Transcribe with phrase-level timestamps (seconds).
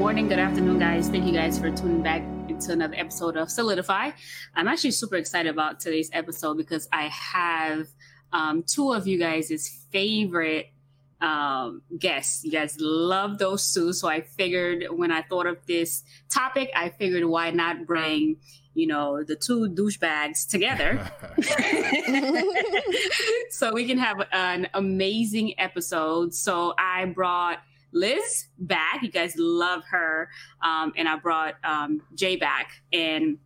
[0.00, 1.10] morning, good afternoon, guys.
[1.10, 4.12] Thank you guys for tuning back into another episode of Solidify.
[4.54, 7.86] I'm actually super excited about today's episode because I have
[8.32, 10.72] um, two of you guys' favorite
[11.20, 12.44] um, guests.
[12.44, 13.92] You guys love those two.
[13.92, 18.36] So I figured when I thought of this topic, I figured why not bring,
[18.72, 21.10] you know, the two douchebags together
[23.50, 26.34] so we can have an amazing episode.
[26.34, 27.58] So I brought
[27.92, 29.02] Liz back.
[29.02, 30.28] You guys love her.
[30.62, 32.70] Um, and I brought um, Jay back.
[32.92, 33.38] And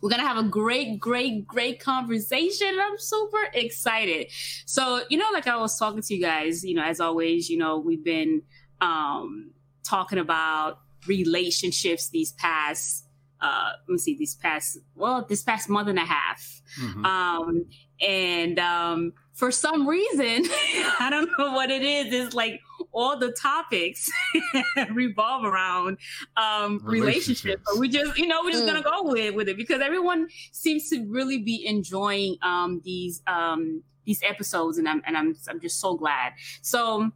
[0.00, 2.78] we're going to have a great, great, great conversation.
[2.80, 4.30] I'm super excited.
[4.66, 7.58] So, you know, like I was talking to you guys, you know, as always, you
[7.58, 8.42] know, we've been
[8.80, 9.52] um,
[9.84, 13.04] talking about relationships these past
[13.40, 17.04] uh let me see these past well this past month and a half mm-hmm.
[17.04, 17.66] um
[18.00, 20.42] and um for some reason
[20.98, 22.60] i don't know what it is it's like
[22.96, 24.10] all the topics
[24.92, 25.98] revolve around
[26.38, 27.62] um, relationships.
[27.66, 28.68] So we just, you know, we're just mm.
[28.68, 33.82] gonna go with with it because everyone seems to really be enjoying um, these um,
[34.06, 36.32] these episodes, and I'm and I'm I'm just so glad.
[36.62, 37.10] So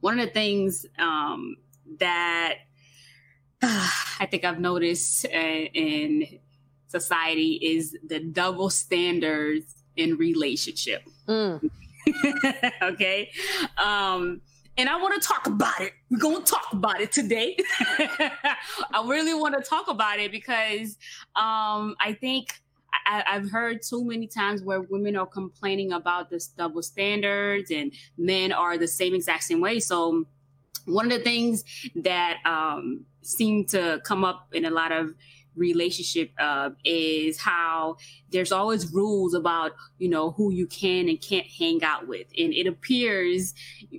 [0.00, 1.56] one of the things um,
[1.98, 2.58] that
[3.60, 6.38] uh, I think I've noticed uh, in
[6.86, 11.02] society is the double standards in relationship.
[11.28, 11.70] Mm.
[12.82, 13.30] okay.
[13.82, 14.40] Um,
[14.76, 15.92] and I want to talk about it.
[16.10, 17.56] We're going to talk about it today.
[17.78, 20.96] I really want to talk about it because
[21.36, 22.60] um, I think
[23.06, 27.92] I, have heard too many times where women are complaining about this double standards and
[28.16, 29.78] men are the same exact same way.
[29.80, 30.24] So
[30.86, 31.64] one of the things
[31.96, 35.14] that um, seem to come up in a lot of
[35.56, 37.96] relationship uh, is how
[38.30, 42.26] there's always rules about you know who you can and can't hang out with.
[42.38, 43.54] And it appears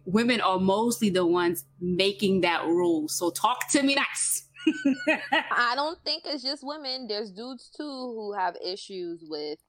[0.06, 3.08] women are mostly the ones making that rule.
[3.08, 4.48] So talk to me nice
[5.52, 7.08] i don't think it's just women.
[7.08, 9.60] There's dudes too who have issues with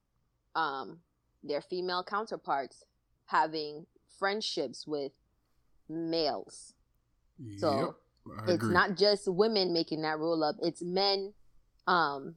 [0.55, 0.99] um
[1.43, 2.85] their female counterparts
[3.27, 3.87] having
[4.19, 5.13] friendships with
[5.89, 6.75] males.
[7.59, 10.57] So yep, it's not just women making that rule up.
[10.63, 11.33] It's men
[11.87, 12.37] um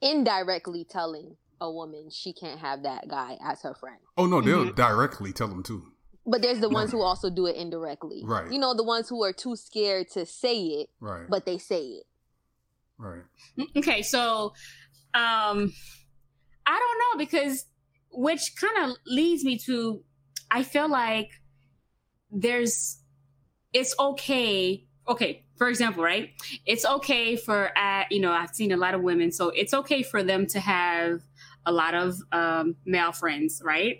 [0.00, 3.98] indirectly telling a woman she can't have that guy as her friend.
[4.18, 4.74] Oh no, they'll mm-hmm.
[4.74, 5.92] directly tell them too.
[6.26, 8.22] But there's the ones who also do it indirectly.
[8.24, 8.50] Right.
[8.50, 10.90] You know, the ones who are too scared to say it.
[11.00, 11.26] Right.
[11.28, 12.06] But they say it.
[12.98, 13.22] Right.
[13.76, 14.52] Okay, so
[15.14, 15.72] um
[16.66, 17.66] I don't know because
[18.10, 20.02] which kind of leads me to
[20.50, 21.30] I feel like
[22.30, 22.98] there's
[23.72, 24.84] it's okay.
[25.08, 26.32] Okay, for example, right?
[26.66, 30.02] It's okay for, uh, you know, I've seen a lot of women, so it's okay
[30.02, 31.22] for them to have
[31.64, 33.98] a lot of um, male friends, right?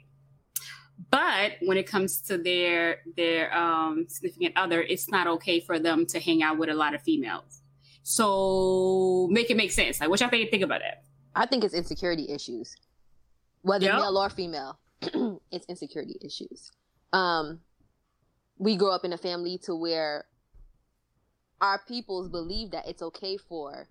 [1.08, 6.04] But when it comes to their their um, significant other, it's not okay for them
[6.06, 7.62] to hang out with a lot of females.
[8.02, 10.00] So make it make sense.
[10.00, 11.04] Like, what y'all think, think about that?
[11.36, 12.74] I think it's insecurity issues,
[13.60, 14.00] whether yep.
[14.00, 14.80] male or female.
[15.52, 16.72] it's insecurity issues.
[17.12, 17.60] Um,
[18.58, 20.24] we grow up in a family to where
[21.62, 23.88] our peoples believe that it's okay for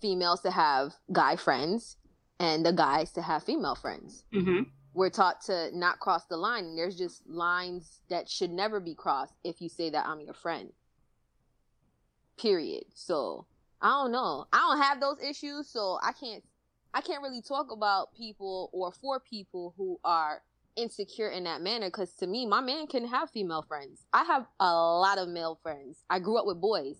[0.00, 1.96] females to have guy friends
[2.38, 4.24] and the guys to have female friends.
[4.32, 4.62] Mm-hmm.
[4.92, 8.94] We're taught to not cross the line, and there's just lines that should never be
[8.94, 10.72] crossed if you say that I'm your friend.
[12.36, 12.84] Period.
[12.94, 13.46] So
[13.80, 14.46] I don't know.
[14.52, 16.42] I don't have those issues, so I can't.
[16.92, 20.42] I can't really talk about people or for people who are
[20.76, 24.06] insecure in that manner because to me my man can have female friends.
[24.12, 26.04] I have a lot of male friends.
[26.08, 26.96] I grew up with boys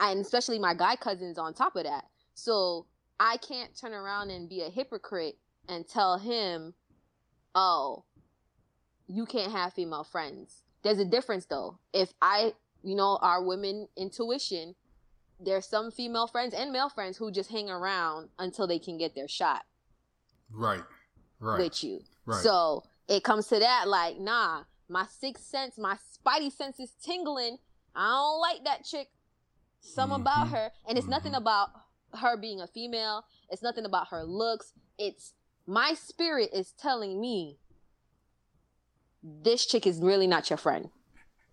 [0.00, 2.04] and especially my guy cousins on top of that.
[2.34, 2.86] So
[3.20, 5.38] i can't turn around and be a hypocrite
[5.68, 6.74] and tell him
[7.54, 8.04] oh
[9.06, 10.62] you can't have female friends.
[10.82, 11.78] There's a difference though.
[11.92, 12.52] If i
[12.82, 14.74] you know our women intuition
[15.40, 19.14] there's some female friends and male friends who just hang around until they can get
[19.14, 19.64] their shot.
[20.50, 20.82] Right.
[21.40, 21.60] Right.
[21.60, 22.42] With you Right.
[22.42, 27.56] So it comes to that, like, nah, my sixth sense, my spidey sense is tingling.
[27.96, 29.08] I don't like that chick.
[29.80, 30.20] Some mm-hmm.
[30.20, 30.70] about her.
[30.86, 31.12] And it's mm-hmm.
[31.12, 31.70] nothing about
[32.14, 33.24] her being a female.
[33.50, 34.74] It's nothing about her looks.
[34.98, 35.32] It's
[35.66, 37.58] my spirit is telling me
[39.22, 40.90] this chick is really not your friend.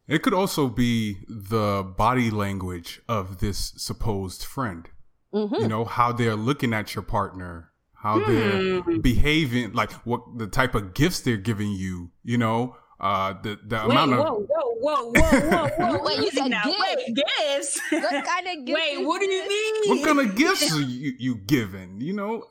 [0.08, 4.90] It could also be the body language of this supposed friend.
[5.34, 5.56] Mm-hmm.
[5.56, 7.72] You know, how they're looking at your partner
[8.06, 9.00] how they're hmm.
[9.00, 13.78] behaving, like what the type of gifts they're giving you, you know, uh, the the
[13.78, 15.68] wait, amount of whoa, whoa, whoa, whoa, whoa,
[15.98, 16.04] whoa.
[16.04, 17.82] wait, you said now, wait, gifts?
[17.90, 18.80] What kind of gifts?
[18.80, 19.98] Wait, what do you mean?
[19.98, 22.00] What kind of gifts are you you giving?
[22.00, 22.44] You know,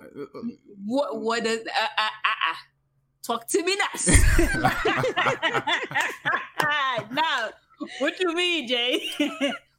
[0.84, 2.56] what what does uh, uh, uh, uh,
[3.24, 3.86] talk to me now?
[7.12, 7.50] no,
[8.00, 9.08] what do you mean, Jay?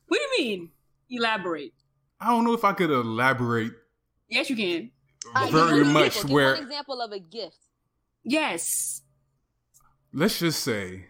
[0.07, 0.71] what do you mean?
[1.09, 1.73] elaborate.
[2.19, 3.73] I don't know if I could elaborate.
[4.29, 4.91] Yes, you can.
[5.51, 6.33] Very give much example.
[6.35, 7.57] where Give example of a gift.
[8.23, 9.01] Yes.
[10.13, 11.05] let's just say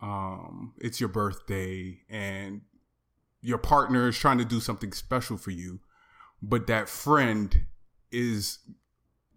[0.00, 2.62] um, it's your birthday and
[3.42, 5.80] your partner is trying to do something special for you,
[6.42, 7.64] but that friend
[8.12, 8.58] is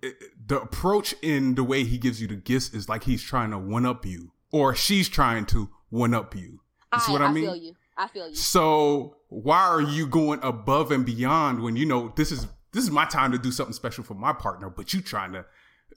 [0.02, 3.52] it- the approach in the way he gives you the gifts is like he's trying
[3.52, 6.60] to one up you or she's trying to one up you.
[6.94, 7.44] You see I, what I, I mean?
[7.46, 7.74] feel you.
[7.98, 8.36] I feel you.
[8.36, 12.92] So why are you going above and beyond when you know this is this is
[12.92, 15.46] my time to do something special for my partner, but you trying to,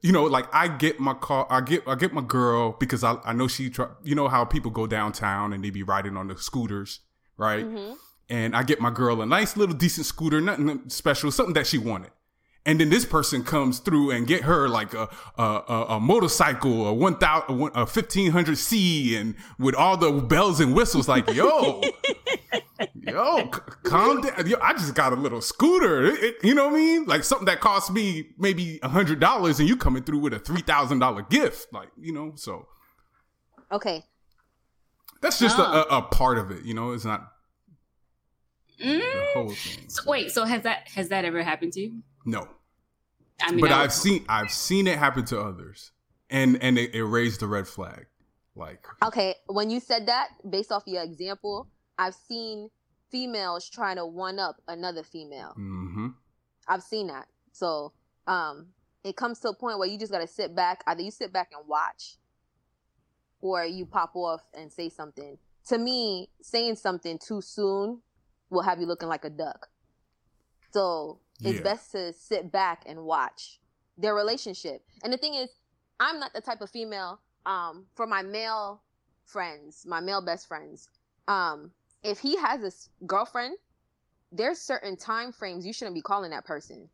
[0.02, 3.16] you know, like I get my car, I get I get my girl because I
[3.24, 6.28] I know she try, you know how people go downtown and they be riding on
[6.28, 7.00] the scooters,
[7.36, 7.64] right?
[7.64, 7.92] hmm
[8.28, 11.78] And I get my girl a nice little decent scooter, nothing special, something that she
[11.78, 12.10] wanted.
[12.66, 15.08] And then this person comes through and get her like a
[15.38, 20.10] a, a, a motorcycle, a one thousand, a fifteen hundred C, and with all the
[20.10, 21.06] bells and whistles.
[21.08, 21.80] Like, yo,
[23.02, 24.46] yo, c- calm down.
[24.46, 26.04] Yo, I just got a little scooter.
[26.06, 27.04] It- it- you know what I mean?
[27.06, 30.38] Like something that cost me maybe a hundred dollars, and you coming through with a
[30.38, 31.72] three thousand dollar gift.
[31.72, 32.68] Like, you know, so
[33.72, 34.04] Okay.
[35.20, 35.62] that's just Oh.
[35.90, 36.64] a, a, part of it.
[36.64, 37.32] You know, it's not
[38.82, 38.98] Mm.
[39.00, 39.88] the whole thing.
[39.88, 42.02] So, wait, so has that has that ever happened to you?
[42.26, 42.46] No.
[43.40, 45.92] I mean, but I I've seen I've seen it happen to others,
[46.30, 48.06] and and it, it raised the red flag.
[48.54, 49.34] Like, Okay.
[49.48, 52.70] When you said that, based off your example, I've seen
[53.10, 55.52] females trying to one up another female.
[55.54, 56.08] hmm
[56.68, 57.26] I've seen that.
[57.52, 57.92] So,
[58.26, 58.68] um,
[59.04, 60.82] it comes to a point where you just gotta sit back.
[60.86, 62.16] Either you sit back and watch,
[63.40, 65.38] or you pop off and say something.
[65.68, 68.02] To me, saying something too soon
[68.50, 69.68] will have you looking like a duck.
[70.72, 71.62] So it's Yeah.
[71.64, 73.60] best to sit back and watch
[73.96, 74.84] their relationship.
[75.02, 75.50] And the thing is,
[76.00, 77.20] I'm not the type of female.
[77.46, 78.82] Um, for my male
[79.24, 80.88] friends, my male best friends,
[81.28, 81.72] um,
[82.06, 83.56] if he has a girlfriend,
[84.32, 86.88] there's certain time frames you shouldn't be calling that person.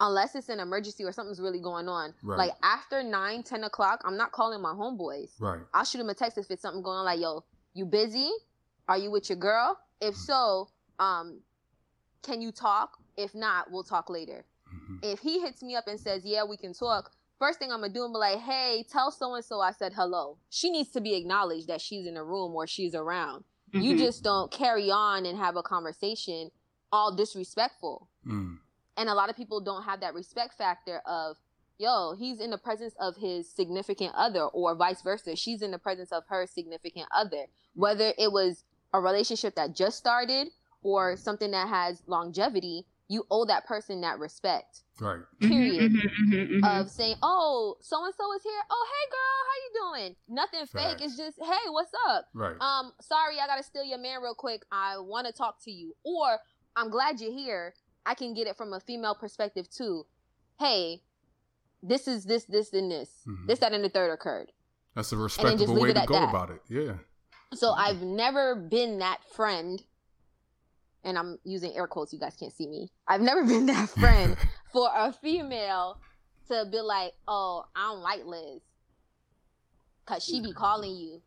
[0.00, 2.12] Unless it's an emergency or something's really going on.
[2.22, 2.38] Right.
[2.38, 5.30] like after 9 10 o'clock i'm not calling my homeboys.
[5.40, 8.30] Right, i'll shoot him a text if it's something going on like yo you busy?
[8.88, 9.78] Are you with your girl?
[10.00, 10.68] If so
[10.98, 11.40] um
[12.22, 12.98] can you talk?
[13.16, 14.44] If not we'll talk later.
[14.68, 17.80] Hmm if he hits me up and says yeah we can talk first thing i'm
[17.80, 20.38] gonna do i'm like hey tell so and so i said hello.
[20.50, 23.98] She needs to be acknowledged that she's in the room or she's around you Mhm.
[23.98, 26.50] just don't carry on and have a conversation
[26.92, 28.58] all disrespectful mm.
[28.96, 31.36] and a lot of people don't have that respect factor of
[31.78, 35.78] yo he's in the presence of his significant other or vice versa she's in the
[35.78, 38.64] presence of her significant other whether it was
[38.94, 40.48] a relationship that just started
[40.82, 45.92] or something that has longevity you owe that person that respect right, period.
[45.92, 46.80] Mhm, mhm, mhm.
[46.80, 48.62] of saying oh so and so is here.
[48.70, 50.16] Oh hey girl how you doing?
[50.28, 51.04] Nothing fake.
[51.04, 52.26] It's just hey what's up?
[52.34, 54.62] Right, um sorry i gotta steal your man real quick.
[54.72, 55.94] I want to talk to you.
[56.04, 56.38] Or
[56.76, 57.74] i'm glad you're here.
[58.04, 60.06] I can get it from a female perspective too.
[60.58, 61.02] Hey
[61.82, 63.10] this is this this and this.
[63.46, 64.52] This that and the third occurred.
[64.94, 66.30] That's a just respectable way to go that.
[66.30, 66.62] about it.
[66.68, 66.94] Yeah,
[67.54, 69.82] so i've never been that friend
[71.06, 74.36] and i'm using air quotes you guys can't see me i've never been that friend
[74.72, 75.98] for a female
[76.48, 78.60] to be like oh i don't like liz
[80.04, 81.20] because she be calling you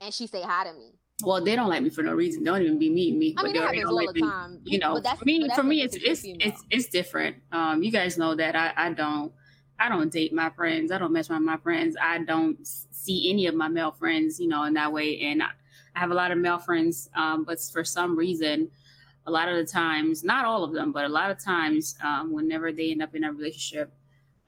[0.00, 0.92] and she say hi to me
[1.24, 2.42] well, they don't like me for no reason.
[2.42, 3.32] Don't even be meeting me.
[3.38, 4.20] I mean, but they- they happens don't all like the me.
[4.22, 4.60] time.
[4.64, 6.48] You know, But that's- for me, that's for me, it's it's female.
[6.48, 7.36] it's it's different.
[7.52, 9.32] Um, you guys know that I I don't
[9.78, 10.90] I don't date my friends.
[10.90, 11.94] I don't mess with my friends.
[12.02, 15.20] I don't see any of my male friends, you know, in that way.
[15.20, 15.50] And I,
[15.94, 18.68] I have a lot of male friends, um, but for some reason,
[19.26, 22.32] a lot of the times, not all of them, but a lot of times, um,
[22.32, 23.92] whenever they end up in a relationship,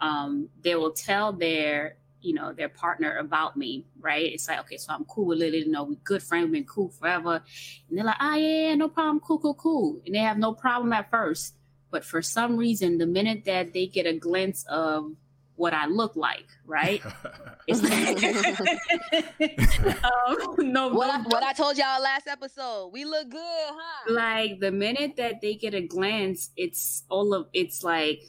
[0.01, 4.33] um, they will tell their you know their partner about me right?
[4.33, 6.89] It's like okay so i'm cool with lily you know we're good friends been cool
[6.89, 7.43] forever.
[7.89, 10.01] And they're like oh yeah, yeah no problem cool cool cool.
[10.07, 11.55] And they have no problem at first.
[11.91, 15.13] But for some reason the minute that they get a glimpse of
[15.57, 17.03] what i look like right
[17.67, 18.23] it's like
[20.05, 24.13] um, no What I, what I told y'all last episode, we look good, huh?
[24.13, 28.23] like the minute that they get a glance, it's all of it's like,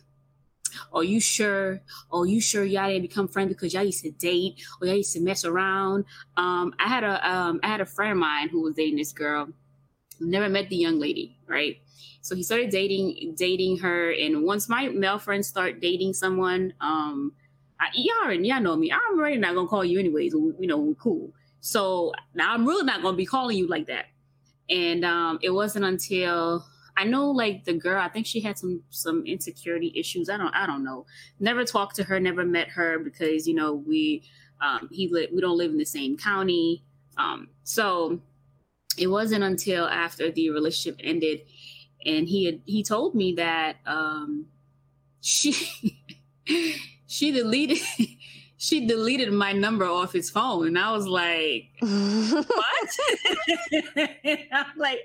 [0.92, 1.82] oh, you sure?
[2.12, 5.14] Oh, you sure y'all didn't become friends because y'all used to date or y'all used
[5.14, 6.06] to mess around?
[6.38, 9.12] Um, I had a um, I had a friend of mine who was dating this
[9.14, 9.50] girl.
[10.20, 11.78] Never met the young lady, right?
[12.22, 17.34] So he started dating dating her, and once my male friends start dating someone, um,
[17.80, 18.92] I, y'all already y'all know me.
[18.92, 20.34] I'm already not gonna call you anyways.
[20.34, 21.34] You know, we're cool.
[21.62, 24.06] So now I'm really not gonna be calling you like that
[24.70, 26.66] and um, it wasn't until
[26.98, 30.30] I know like the girl, I think she had some some insecurity issues.
[30.30, 31.06] I don't I don't know.
[31.40, 34.24] Never talked to her, never met her because you know we
[34.62, 36.84] um, he li- we don't live in the same county.
[37.18, 38.20] Um, so
[38.98, 41.42] it wasn't until after the relationship ended
[42.06, 44.46] and he had he told me that um,
[45.22, 46.00] she
[47.08, 47.80] she deleted
[48.58, 52.90] she deleted my number off his phone, and I was like, "What?"
[54.52, 55.00] I'm like,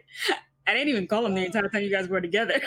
[0.66, 2.60] I didn't even call him the entire time you guys were together.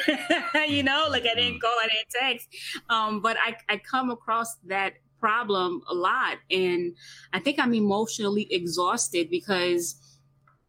[0.67, 1.61] you know, like I didn't mm.
[1.61, 2.47] call, I didn't text.
[2.89, 6.37] Um, but I, I come across that problem a lot.
[6.51, 6.97] And
[7.31, 9.95] I think I'm emotionally exhausted because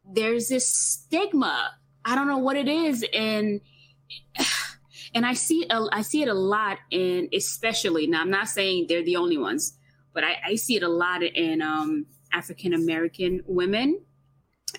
[0.05, 1.73] there's this stigma.
[2.05, 3.05] I don't know what it is.
[3.13, 3.61] And
[5.15, 9.05] and I see I see it a lot and especially now I'm not saying they're
[9.05, 9.79] the only ones,
[10.13, 14.01] but I, I see it a lot in um, African American women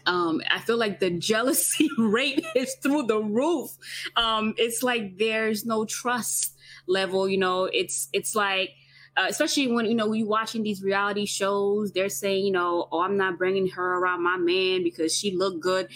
[0.05, 3.71] um, I feel like the jealousy rate is through the roof.
[4.15, 6.55] Um, it's like there's no trust
[6.87, 7.27] level.
[7.29, 8.71] You know, it's it's like.
[9.17, 13.01] Uh, especially when you know we watching these reality shows, they're saying, you know, oh,
[13.01, 15.89] I'm not bringing her around my man because she looked good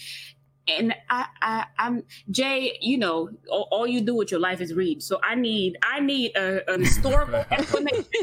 [0.69, 2.77] and I, I I'm Jay.
[2.81, 5.01] You know, all, all, you do with your life is read.
[5.01, 8.05] So I need I need a, a historical explanation.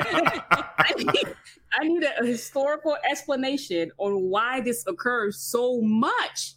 [0.00, 1.34] I need
[1.72, 6.54] I need a, a historical explanation on why this occurs so much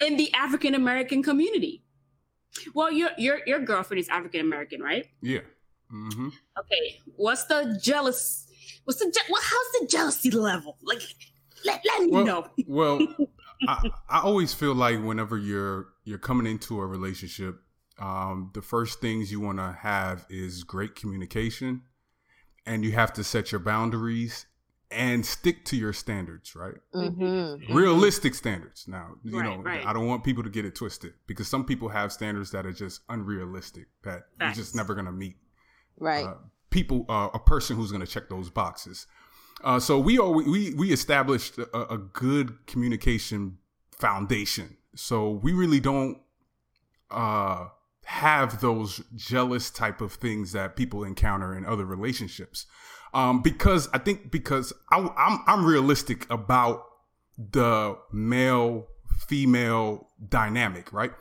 [0.00, 1.82] in the African American community.
[2.74, 5.06] Well, your your your girlfriend is African American, right?
[5.22, 5.40] Yeah.
[5.92, 6.28] Mm-hmm.
[6.58, 7.00] Okay.
[7.16, 8.46] What's the jealous?
[8.84, 10.78] What's the je- well, how's the jealousy level?
[10.82, 11.02] Like
[11.64, 12.46] let, let me well, know.
[12.66, 13.06] well,
[13.68, 17.60] I, I always feel like whenever you're you're coming into a relationship,
[17.98, 21.82] um, the first things you want to have is great communication,
[22.66, 24.46] and you have to set your boundaries
[24.90, 26.74] and stick to your standards, right?
[26.94, 27.72] Mm-hmm.
[27.72, 28.86] Realistic standards.
[28.88, 29.86] Now, you right, know, right.
[29.86, 32.72] I don't want people to get it twisted because some people have standards that are
[32.72, 34.56] just unrealistic that Facts.
[34.56, 35.36] you're just never going to meet.
[36.00, 36.26] Right.
[36.26, 36.34] Uh,
[36.70, 39.06] people, uh, a person who's going to check those boxes.
[39.62, 43.58] Uh, so we are we we established a, a, good communication
[43.92, 44.78] foundation.
[44.94, 46.18] So we really don't
[47.10, 47.66] uh,
[48.04, 52.66] have those jealous type of things that people encounter in other relationships.
[53.12, 56.84] Um, because I think because I, I'm I'm realistic about
[57.36, 58.86] the male
[59.26, 61.12] female dynamic, right?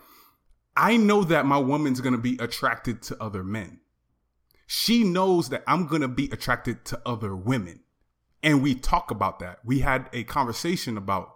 [0.77, 3.81] I know that my woman's gonna be attracted to other men.
[4.71, 7.79] She knows that I'm gonna be attracted to other women
[8.43, 9.59] and we talk about that.
[9.65, 11.35] We had a conversation about,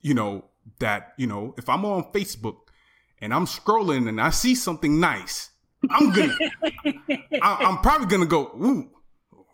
[0.00, 0.44] you know,
[0.78, 2.56] that, you know, if I'm on Facebook
[3.20, 5.50] and I'm scrolling and I see something nice,
[5.90, 6.36] I'm gonna,
[7.42, 8.90] I, am probably gonna go, ooh,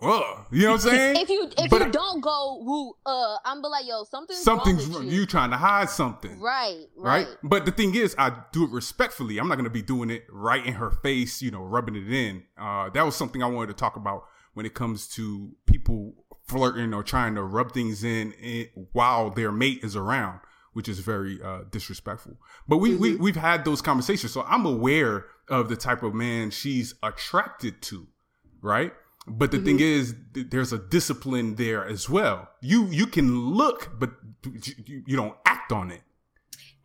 [0.03, 1.17] uh, you know what I'm saying?
[1.17, 4.87] If you if but you don't go woo, uh, I'm be like, yo, something's something's
[4.87, 5.21] wrong you.
[5.21, 5.27] you.
[5.27, 7.27] trying to hide something, right, right?
[7.27, 7.37] Right.
[7.43, 9.39] But the thing is, I do it respectfully.
[9.39, 12.45] I'm not gonna be doing it right in her face, you know, rubbing it in.
[12.59, 16.15] Uh, that was something I wanted to talk about when it comes to people
[16.47, 20.41] flirting or trying to rub things in, in while their mate is around,
[20.73, 22.37] which is very uh, disrespectful.
[22.67, 23.03] But we, mm-hmm.
[23.03, 27.83] we we've had those conversations, so I'm aware of the type of man she's attracted
[27.83, 28.07] to,
[28.63, 28.93] right?
[29.31, 29.67] But the mm-hmm.
[29.67, 32.49] thing is, there's a discipline there as well.
[32.61, 34.11] You you can look, but
[34.45, 36.03] you, you don't act on it.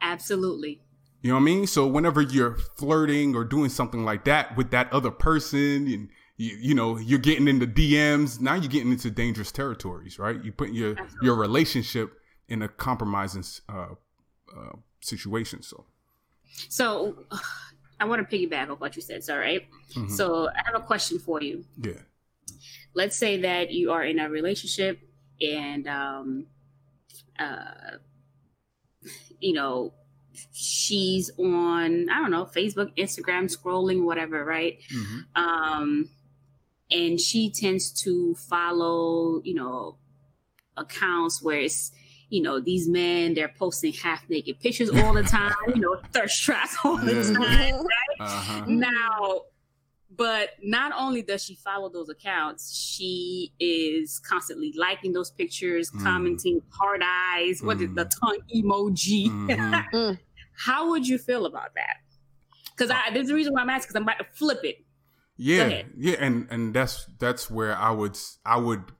[0.02, 0.82] Absolutely.
[1.22, 1.68] You know what I mean?
[1.68, 6.58] So whenever you're flirting or doing something like that with that other person, and you,
[6.58, 8.40] you know you're getting into DMs.
[8.40, 10.44] Now you're getting into dangerous territories, right?
[10.44, 11.26] You put your Absolutely.
[11.26, 12.14] your relationship
[12.48, 13.96] in a compromising uh,
[14.56, 15.64] uh, situation.
[15.64, 15.86] So,
[16.70, 17.26] so
[18.00, 19.24] I want to piggyback off what you said.
[19.30, 19.66] All right?
[19.94, 20.10] mm-hmm.
[20.10, 21.66] So I have a question for you.
[21.82, 21.94] Yeah.
[22.94, 25.00] Let's say that you are in a relationship
[25.42, 26.48] and um,
[27.40, 27.98] uh,
[29.40, 29.94] you know
[30.52, 35.42] she's on i don't know facebook instagram scrolling whatever right mm-hmm.
[35.42, 36.10] um
[36.92, 39.98] and she tends to follow, you know,
[40.78, 41.92] accounts where it's,
[42.30, 46.44] you know, these men they're posting half naked pictures all the time, you know, thirst
[46.44, 48.20] traps all the time, right?
[48.20, 48.66] Uh-huh.
[48.68, 49.42] Now,
[50.18, 56.04] but not only does she follow those accounts, she is constantly liking those pictures, mm.
[56.04, 57.66] commenting hard eyes, mm.
[57.66, 58.20] what is the mm.
[58.20, 59.28] tongue emoji.
[59.28, 59.96] Mm-hmm.
[59.96, 60.20] Mm.
[60.58, 61.98] How would you feel about that?
[62.72, 64.78] Because I there's a reason why I'm asking because I'm about to flip it.
[65.38, 68.92] Yeah, yeah, and and that's that's where I would I would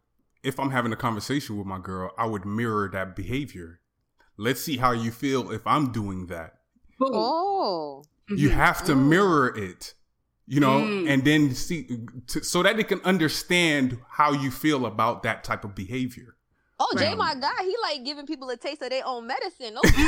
[0.44, 3.80] if I'm having a conversation with my girl, I would mirror that behavior.
[4.38, 6.56] Let's see how you feel if I'm doing that.
[7.02, 8.58] Oh, you mm-hmm.
[8.58, 8.96] have to oh.
[8.96, 9.94] mirror it,
[10.48, 11.10] you know, mm.
[11.10, 11.88] and then see
[12.28, 16.36] to, so that they can understand how you feel about that type of behavior.
[16.78, 17.06] Oh, right.
[17.06, 19.78] Jay, my God, he like giving people a taste of their own medicine.
[19.86, 20.02] Okay.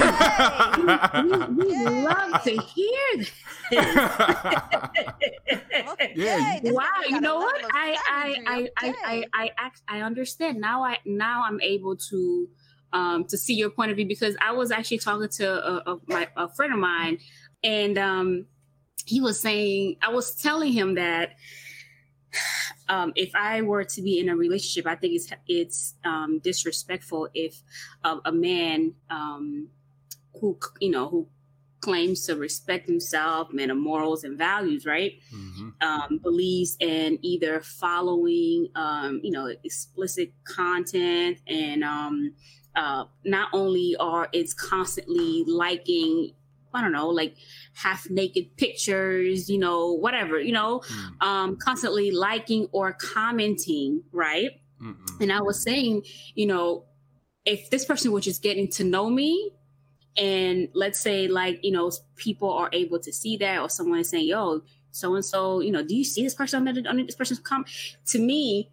[1.50, 1.90] we, we yeah.
[1.90, 3.32] love to hear this.
[5.92, 6.12] okay.
[6.16, 6.60] Yeah.
[6.64, 6.84] Wow.
[7.08, 7.64] You know what?
[7.72, 10.84] I I I, I I I I I understand now.
[10.84, 12.50] I now I'm able to
[12.94, 15.98] um, to see your point of view because I was actually talking to a, a,
[16.08, 17.20] my, a friend of mine,
[17.64, 18.46] and um,
[19.08, 21.36] he was saying I was telling him that
[22.90, 27.30] um, if I were to be in a relationship, I think it's it's um, disrespectful
[27.34, 27.62] if
[28.04, 29.70] uh, a man um,
[30.40, 31.28] who you know who
[31.80, 35.14] claims to respect himself, man of morals and values, right?
[35.34, 35.70] Mm-hmm.
[35.82, 42.34] Um, believes in either following, um, you know, explicit content and um,
[42.76, 46.34] uh, not only are it's constantly liking
[46.78, 47.36] I don't know, like
[47.74, 51.26] half naked pictures, you know, whatever, you know, mm.
[51.26, 54.52] um, constantly liking or commenting, right?
[54.82, 55.22] Mm-mm.
[55.22, 56.04] And I was saying,
[56.36, 56.86] you know,
[57.46, 59.52] if this person was just getting to know me,
[60.18, 64.10] and let's say, like, you know, people are able to see that, or someone is
[64.10, 67.16] saying, yo, so and so, you know, do you see this person on, on this
[67.16, 67.70] person's comment?
[68.08, 68.72] To me,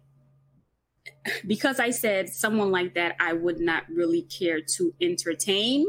[1.45, 5.85] because I said someone like that, I would not really care to entertain.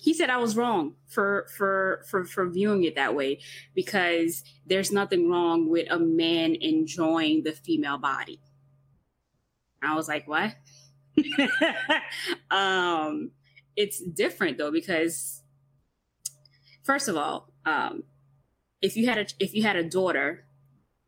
[0.00, 3.40] He said I was wrong for for for for viewing it that way
[3.74, 8.40] because there's nothing wrong with a man enjoying the female body.
[9.82, 10.54] I was like, what?
[12.50, 13.30] um,
[13.76, 15.42] it's different though because
[16.82, 18.04] first of all, um,
[18.80, 20.44] if you had a if you had a daughter,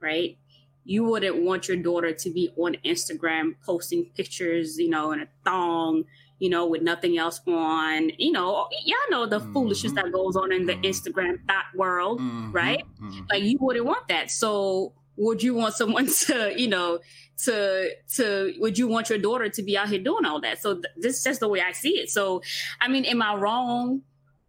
[0.01, 0.37] right,
[0.85, 5.29] you wouldn't want your daughter to be on Instagram posting pictures, you know, in a
[5.45, 6.05] thong,
[6.39, 8.11] you know, with nothing else on.
[8.19, 9.53] You know, y'all know the mm-hmm.
[9.53, 10.83] foolishness that goes on in the mm-hmm.
[10.83, 12.53] Instagram thought world, mm-hmm.
[12.53, 12.85] right?
[13.01, 13.21] Mm-hmm.
[13.31, 14.31] Like you wouldn't want that.
[14.31, 17.01] So would you want someone to, you know,
[17.45, 20.61] to to would you want your daughter to be out here doing all that?
[20.61, 22.11] So th- this is just the way I see it.
[22.11, 22.43] So
[22.81, 24.03] I mean, am I wrong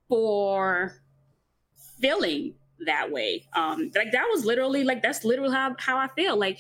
[0.07, 0.95] for
[1.99, 2.53] feeling
[2.85, 3.45] that way.
[3.53, 6.37] Um, like that was literally like that's literally how how I feel.
[6.37, 6.59] Like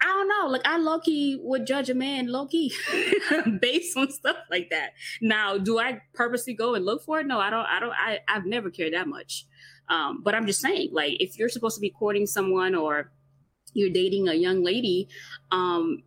[0.00, 2.72] I don't know, like I Loki would judge a man Loki
[3.60, 4.92] based on stuff like that.
[5.20, 7.26] Now, do I purposely go and look for it?
[7.26, 7.66] No, I don't.
[7.66, 7.92] I don't.
[7.92, 9.46] I I've never cared that much.
[9.88, 13.10] Um, but I'm just saying, like if you're supposed to be courting someone or
[13.72, 15.08] you're dating a young lady,
[15.50, 16.02] um,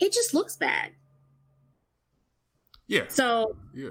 [0.00, 0.92] it just looks bad.
[2.86, 3.04] Yeah.
[3.08, 3.90] So yeah.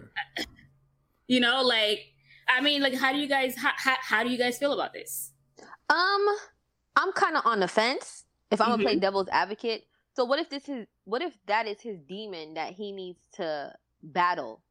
[1.28, 2.12] You know, like
[2.48, 4.94] I mean, like, how do you guys how, how, how do you guys feel about
[4.94, 5.32] this?
[5.90, 6.28] Um,
[6.96, 8.26] I'm kind of on the fence.
[8.52, 8.72] If I'm mm-hmm.
[8.72, 9.00] gonna play mm-hmm.
[9.00, 12.92] devil's advocate, so what if this is what if that is his demon that he
[12.92, 14.62] needs to battle?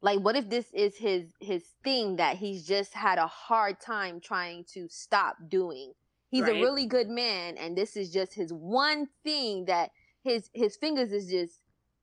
[0.00, 4.20] Like, what if this is his his thing that he's just had a hard time
[4.20, 5.92] trying to stop doing?
[6.28, 6.56] He's right.
[6.56, 9.90] a really good man, and this is just his one thing that
[10.22, 11.60] his his fingers is just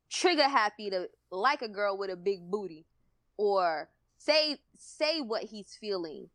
[0.10, 2.86] trigger happy to like a girl with a big booty
[3.38, 6.30] or say say what he's feeling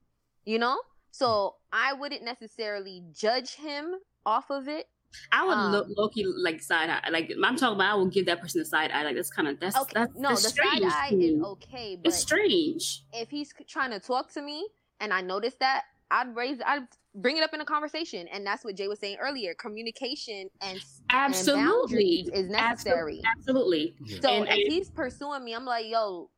[0.44, 0.78] you know
[1.14, 3.94] so i wouldn't necessarily judge him
[4.26, 4.88] off of it
[5.30, 7.08] I would um, look Loki like side eye.
[7.08, 9.04] Like I'm talking about, I will give that person a side eye.
[9.04, 9.92] Like that's kind of that's okay.
[9.94, 13.04] That's, no, that's the side eye is okay, but it's strange.
[13.12, 14.66] If he's trying to talk to me
[14.98, 18.64] and I notice that, I'd raise, I'd bring it up in a conversation, and that's
[18.64, 19.54] what Jay was saying earlier.
[19.54, 23.22] Communication and absolutely and is necessary.
[23.36, 23.94] Absolutely.
[24.20, 26.30] So and, if he's pursuing me, I'm like, yo,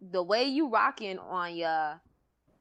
[0.00, 2.00] the way you rocking on your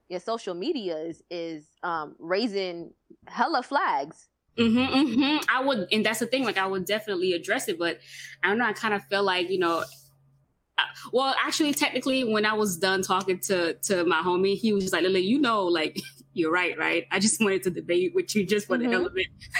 [0.09, 2.93] your social media is is um raising
[3.27, 4.27] hella flags.
[4.57, 5.37] Mm-hmm, mm-hmm.
[5.49, 6.45] I would, and that's the thing.
[6.45, 7.99] Like, I would definitely address it, but
[8.41, 8.65] I don't know.
[8.65, 9.83] I kind of feel like you know.
[10.77, 14.85] Uh, well, actually, technically, when I was done talking to to my homie, he was
[14.85, 15.99] just like, "Lily, you know, like
[16.33, 17.05] you're right, right?
[17.11, 18.89] I just wanted to debate with you just for mm-hmm.
[18.89, 19.27] the hell of it."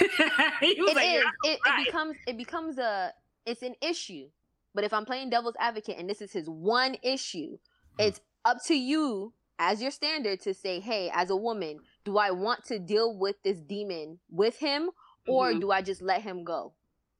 [0.62, 1.24] it like, is.
[1.44, 1.80] It, right.
[1.80, 3.12] it becomes it becomes a
[3.44, 4.28] it's an issue
[4.76, 7.56] but if I'm playing devil's advocate and this is his one issue,
[7.98, 8.06] hmm.
[8.06, 12.30] it's up to you as your standard to say, hey, as a woman, do I
[12.30, 14.90] want to deal with this demon with him
[15.26, 15.60] or mm-hmm.
[15.60, 16.72] do I just let him go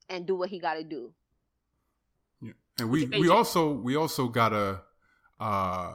[0.08, 1.12] and do what he got to do?
[2.40, 2.52] Yeah.
[2.78, 4.80] And we we also we also got to
[5.40, 5.94] uh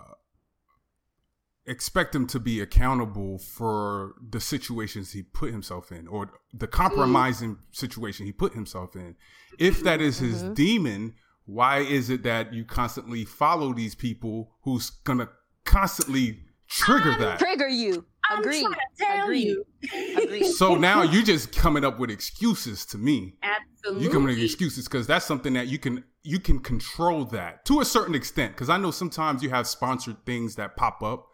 [1.68, 7.52] expect him to be accountable for the situations he put himself in or the compromising
[7.52, 7.64] mm-hmm.
[7.72, 9.16] situation he put himself in.
[9.60, 10.54] If that is his mm-hmm.
[10.54, 11.14] demon,
[11.46, 15.30] why is it that you constantly follow these people who's gonna
[15.66, 17.40] constantly trigger that.
[17.40, 18.06] Trigger you.
[18.32, 18.66] Agree.
[19.24, 19.58] agree.
[20.18, 20.44] agree.
[20.44, 23.36] So now you're just coming up with excuses to me.
[23.44, 27.26] Absolutely you coming up with excuses because that's something that you can you can control
[27.26, 28.54] that to a certain extent.
[28.54, 31.28] Because i know sometimes you have sponsored things that pop up.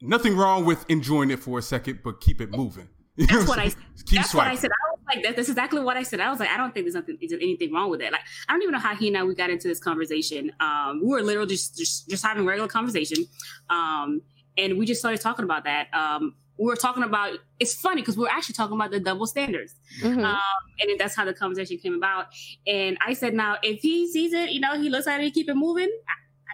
[0.00, 2.88] Nothing wrong with enjoying it for a second but keep it moving.
[3.16, 3.70] That's what I.
[3.70, 3.76] Keep
[4.18, 4.50] that's swiping.
[4.50, 4.70] what I said.
[5.06, 6.20] I was like, that, that's exactly what I said.
[6.20, 8.12] I was like, I don't think there's nothing, there's anything wrong with that.
[8.12, 10.52] Like, I don't even know how he and I we got into this conversation.
[10.60, 13.26] Um, we were literally just just just having regular conversation,
[13.70, 14.22] um,
[14.56, 15.88] and we just started talking about that.
[15.92, 19.26] Um, we were talking about it's funny because we are actually talking about the double
[19.26, 20.24] standards mm-hmm.
[20.24, 20.40] um,
[20.80, 22.26] and that's how the conversation came about
[22.66, 25.34] and i said now if he sees it you know he looks at it and
[25.34, 25.90] keep it moving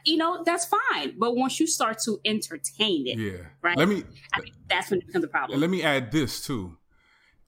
[0.06, 4.02] you know that's fine but once you start to entertain it yeah right let me
[4.32, 6.78] I mean, that's when it becomes a problem let me add this too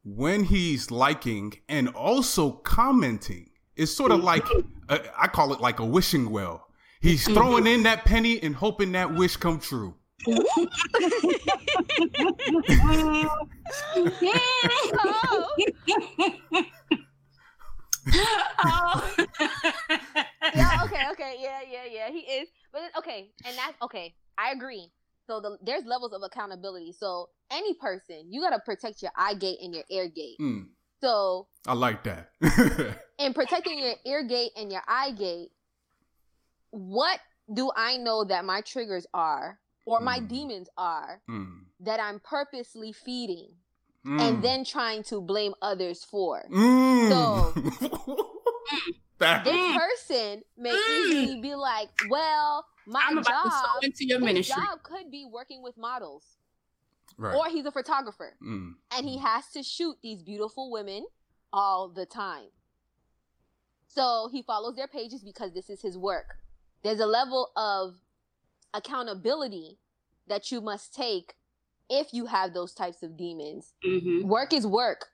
[0.05, 4.27] when he's liking and also commenting it's sort of mm-hmm.
[4.27, 4.45] like
[4.89, 6.67] a, I call it like a wishing well
[7.01, 7.35] he's mm-hmm.
[7.35, 9.95] throwing in that penny and hoping that wish come true
[10.29, 10.45] oh.
[18.65, 19.15] oh.
[20.55, 22.11] yeah, okay, okay, yeah, yeah, yeah.
[22.11, 24.15] He is, but okay, and that's okay.
[24.39, 24.91] I agree.
[25.33, 26.93] So the, there's levels of accountability.
[26.93, 30.37] So any person, you gotta protect your eye gate and your ear gate.
[30.39, 30.67] Mm.
[31.01, 32.29] So I like that.
[33.19, 35.49] in protecting your ear gate and your eye gate,
[36.71, 37.19] what
[37.51, 40.29] do I know that my triggers are or my mm.
[40.29, 41.61] demons are mm.
[41.81, 43.53] that I'm purposely feeding
[44.05, 44.21] mm.
[44.21, 46.45] and then trying to blame others for.
[46.53, 47.09] Mm.
[47.09, 47.53] So
[49.45, 51.11] this person may mm.
[51.11, 54.61] easily be like, well, my I'm about job, into your ministry.
[54.63, 56.37] job could be working with models.
[57.17, 57.35] Right.
[57.35, 58.35] Or he's a photographer.
[58.43, 58.75] Mm.
[58.97, 61.05] And he has to shoot these beautiful women
[61.53, 62.49] all the time.
[63.89, 66.37] So he follows their pages because this is his work.
[66.83, 67.97] There's a level of
[68.75, 69.79] accountability
[70.29, 71.35] that you must take
[71.91, 73.75] if you have those types of demons.
[73.87, 74.27] Mm-hmm.
[74.27, 75.09] Work is work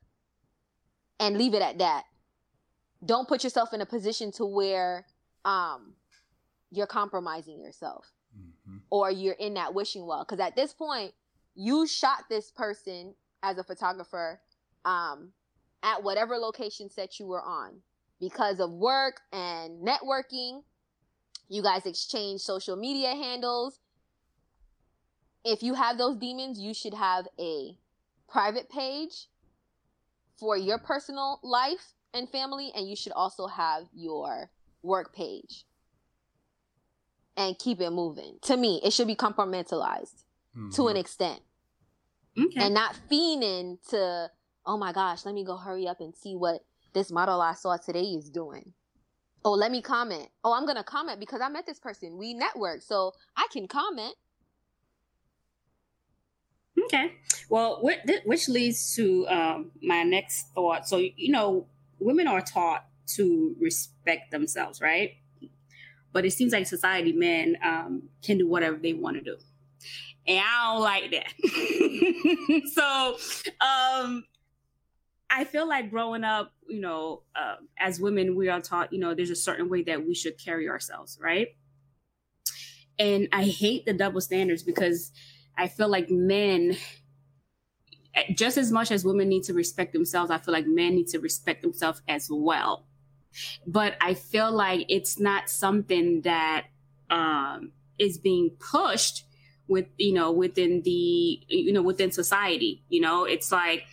[1.18, 2.04] and leave it at that.
[3.04, 5.06] Don't put yourself in a position to where
[5.44, 5.94] um,
[6.70, 8.78] you're compromising yourself mm-hmm.
[8.90, 10.24] or you're in that wishing well.
[10.24, 11.12] Because at this point,
[11.54, 14.40] you shot this person as a photographer
[14.84, 15.30] um,
[15.82, 17.80] at whatever location set you were on
[18.20, 20.62] because of work and networking
[21.48, 23.80] you guys exchange social media handles.
[25.44, 27.76] If you have those demons, you should have a
[28.28, 29.28] private page
[30.38, 34.50] for your personal life and family, and you should also have your
[34.82, 35.64] work page
[37.38, 38.38] and keep it moving.
[38.42, 40.24] To me, it should be compartmentalized
[40.54, 40.70] mm-hmm.
[40.70, 41.40] to an extent.
[42.38, 42.60] Okay.
[42.60, 44.30] And not fiending to,
[44.66, 47.76] oh my gosh, let me go hurry up and see what this model I saw
[47.76, 48.74] today is doing
[49.44, 52.82] oh let me comment oh i'm gonna comment because i met this person we network
[52.82, 54.14] so i can comment
[56.84, 57.12] okay
[57.48, 57.80] well
[58.24, 61.66] which leads to um, my next thought so you know
[61.98, 65.12] women are taught to respect themselves right
[66.18, 69.36] but it seems like society men um, can do whatever they want to do
[70.26, 73.16] and i don't like that so
[73.64, 74.24] um
[75.30, 79.14] I feel like growing up, you know, uh, as women, we are taught, you know,
[79.14, 81.48] there's a certain way that we should carry ourselves, right?
[82.98, 85.12] And I hate the double standards because
[85.56, 86.76] I feel like men,
[88.14, 91.08] eh, just as much as women need to respect themselves, I feel like men need
[91.08, 92.87] to respect themselves as well.
[93.66, 96.66] But I feel like it's not something that
[97.10, 99.24] um, is being pushed
[99.66, 102.82] with, you know, within the, you know, within society.
[102.88, 103.84] You know, it's like,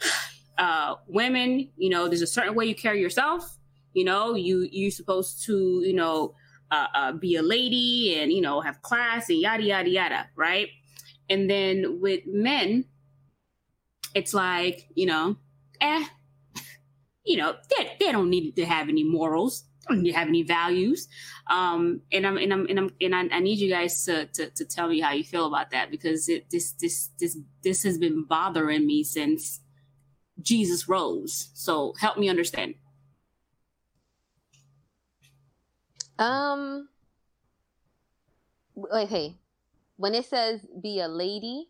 [0.58, 3.58] uh, women, you know, there's a certain way you carry yourself.
[3.94, 6.34] You know, you you're supposed to, you know,
[6.72, 10.68] uh, uh, be a lady and you know have class and yada yada yada, right?
[11.28, 12.86] And then with men,
[14.14, 15.36] it's like you know,
[15.80, 16.04] eh,
[17.24, 21.08] you know, they, they don't need to have any morals, don't have any values.
[21.50, 24.50] Um, and I'm and I'm and I'm and I, I need you guys to, to
[24.50, 27.98] to tell me how you feel about that because it this this this this has
[27.98, 29.60] been bothering me since
[30.40, 31.50] Jesus rose.
[31.54, 32.74] So help me understand.
[36.18, 36.88] Um
[38.74, 39.36] wait, hey.
[39.96, 41.68] When it says be a lady,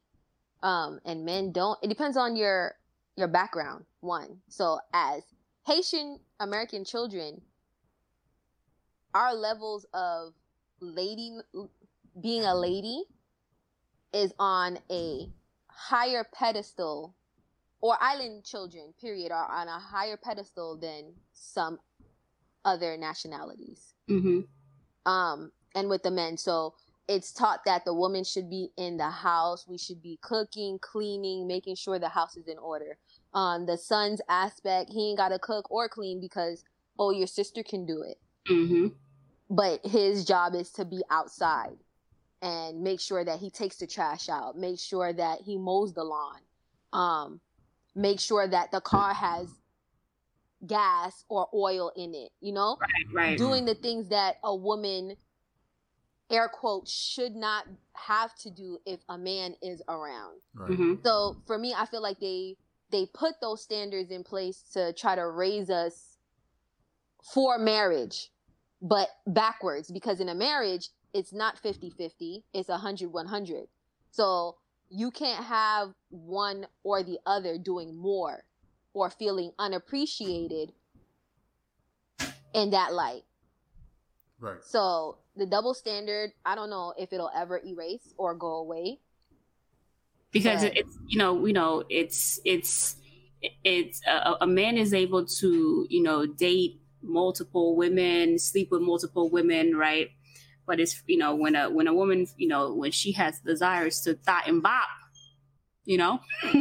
[0.62, 2.76] um, and men don't, it depends on your
[3.16, 4.38] your background, one.
[4.48, 5.22] So as
[5.66, 7.40] Haitian American children,
[9.14, 10.32] our levels of
[10.80, 11.38] lady
[12.20, 13.04] being a lady
[14.12, 15.28] is on a
[15.68, 17.14] higher pedestal
[17.80, 21.78] or island children, period, are on a higher pedestal than some
[22.64, 23.94] other nationalities.
[24.08, 25.10] Mm-hmm.
[25.10, 26.74] Um, and with the men, so
[27.08, 29.66] it's taught that the woman should be in the house.
[29.66, 32.98] We should be cooking, cleaning, making sure the house is in order.
[33.34, 36.64] On um, the son's aspect, he ain't got to cook or clean because
[36.98, 38.18] oh, your sister can do it.
[38.50, 38.88] Mm-hmm.
[39.48, 41.76] But his job is to be outside
[42.40, 46.04] and make sure that he takes the trash out, make sure that he mows the
[46.04, 46.40] lawn.
[46.92, 47.40] Um,
[47.94, 49.48] make sure that the car has
[50.66, 52.76] gas or oil in it, you know?
[52.80, 53.38] Right, right.
[53.38, 55.16] Doing the things that a woman
[56.30, 60.40] air quote should not have to do if a man is around.
[60.54, 60.70] Right.
[60.70, 61.02] Mhm.
[61.02, 62.56] So for me, I feel like they
[62.92, 66.16] they put those standards in place to try to raise us
[67.34, 68.30] for marriage,
[68.80, 73.66] but backwards because in a marriage, it's not 50-50, it's 100-100.
[74.10, 74.56] So
[74.90, 78.44] you can't have one or the other doing more
[78.92, 80.72] or feeling unappreciated
[82.54, 83.22] in that light.
[84.38, 84.62] Right.
[84.62, 88.98] So the double standard, I don't know if it'll ever erase or go away.
[90.32, 92.96] Because it's you know you know it's it's
[93.64, 99.30] it's a, a man is able to you know date multiple women sleep with multiple
[99.30, 100.08] women right?
[100.66, 104.00] But it's you know when a when a woman you know when she has desires
[104.02, 104.88] to thought and bop
[105.84, 106.20] you know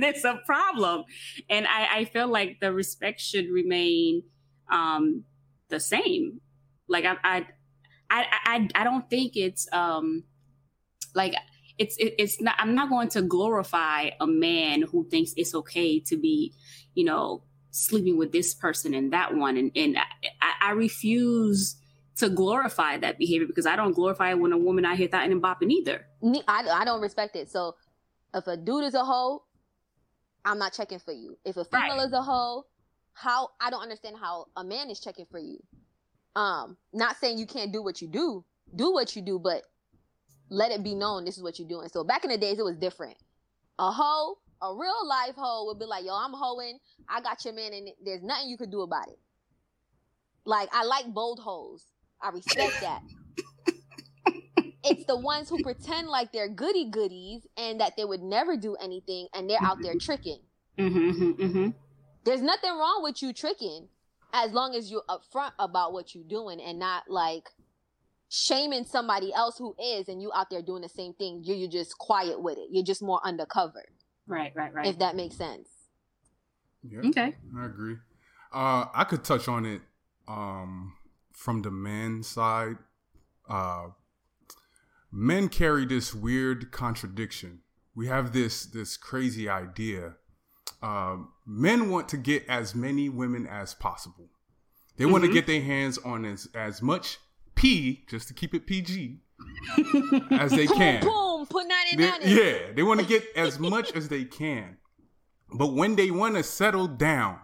[0.00, 1.04] there's a problem.
[1.48, 4.22] And i i feel like the respect should remain
[4.72, 5.24] um
[5.68, 6.40] the same.
[6.88, 7.46] Like i i
[8.10, 10.24] i i, I don't think it's um
[11.14, 11.34] like
[11.80, 15.98] it's it, it's not i'm not going to glorify a man who thinks it's okay
[15.98, 16.52] to be
[16.94, 21.76] you know sleeping with this person and that one and and i, I refuse
[22.16, 25.28] to glorify that behavior because i don't glorify it when a woman out here thought
[25.28, 26.06] and bopping either
[26.46, 27.50] I, I don't respect it.
[27.50, 27.76] So
[28.34, 29.42] if a dude is a hoe,
[30.44, 31.38] I'm not checking for you.
[31.46, 32.06] If a female Right.
[32.06, 32.64] is a hoe,
[33.14, 35.58] how I don't understand how a man is checking for you.
[36.36, 38.44] Um, not saying you can't do what you do,
[38.76, 39.62] do what you do, but
[40.50, 41.88] let it be known this is what you're doing.
[41.88, 43.16] So back in the days, it was different.
[43.78, 46.78] A hoe, a real life hoe, would be like, "Yo, I'm hoeing.
[47.08, 49.18] I got your man, and there's nothing you could do about it."
[50.44, 51.84] Like I like bold hoes.
[52.20, 53.02] I respect that.
[54.84, 58.76] it's the ones who pretend like they're goody goodies and that they would never do
[58.76, 60.40] anything and they're out there tricking.
[60.78, 61.68] mm-hmm, mm-hmm.
[62.24, 63.88] There's nothing wrong with you tricking
[64.32, 67.48] as long as you're upfront about what you're doing and not like
[68.32, 71.42] shaming somebody else who is and you out there doing the same thing.
[71.44, 72.68] You're, you're just quiet with it.
[72.70, 73.84] You're just more undercover,
[74.26, 75.68] right right right if that makes sense.
[76.82, 77.00] Yeah.
[77.08, 77.96] okay I agree.
[78.52, 79.82] Uh, I could touch on it
[80.26, 80.94] um,
[81.32, 82.76] from the men's side.
[83.48, 83.88] Uh,
[85.12, 87.60] men carry this weird contradiction.
[87.94, 90.14] We have this this crazy idea.
[90.82, 94.30] Um, men want to get as many women as possible.
[94.96, 95.34] They want to Mhm.
[95.34, 97.18] get their hands on as as much
[97.60, 99.18] P, just to keep it PG,
[100.30, 101.02] as they can.
[101.02, 102.36] Boom, boom, put 99 They- in.
[102.68, 104.78] yeah, they want to get as much as they can.
[105.52, 107.38] But when they want to settle down,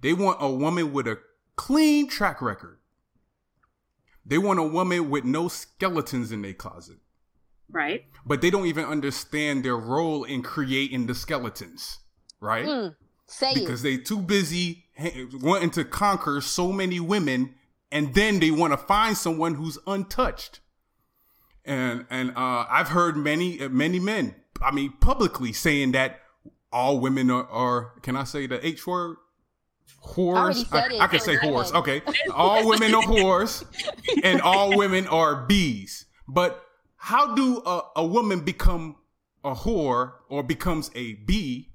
[0.00, 1.18] they want a woman with a
[1.56, 2.78] clean track record.
[4.24, 6.96] They want a woman with no skeletons in their closet.
[7.70, 11.98] right But they don't even understand their role in creating the skeletons,
[12.40, 12.64] right?
[12.64, 13.88] Mm, say because it.
[13.88, 14.84] they too busy
[15.42, 17.54] wanting to conquer so many women
[17.92, 20.60] and then they want to find someone who's untouched
[21.64, 26.20] and and uh, i've heard many uh, many men i mean publicly saying that
[26.72, 29.16] all women are, are can i say the h word
[30.16, 31.00] already whores said I, it.
[31.00, 31.76] I can say Go whores ahead.
[31.76, 32.02] okay
[32.34, 33.64] all women are whores
[34.22, 36.62] and all women are bees but
[36.96, 38.96] how do a, a woman become
[39.44, 41.70] a whore or becomes a bee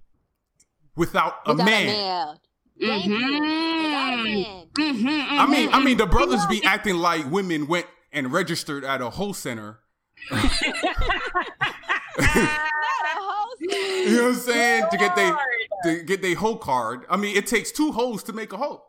[0.95, 1.87] without a Without man.
[1.87, 2.37] a man.
[2.81, 3.13] Thank you.
[3.13, 4.68] Without a man.
[4.79, 9.01] Mm-hmm, I mean, I mean, the brothers be acting like women went and registered at
[9.01, 9.79] a whole center.
[10.31, 10.47] Not a
[13.15, 13.61] host.
[13.61, 14.85] You know what I'm saying?
[14.91, 15.31] To get they
[15.83, 17.05] to get their whole card.
[17.09, 18.83] I mean, it takes two hoes to make a hoe.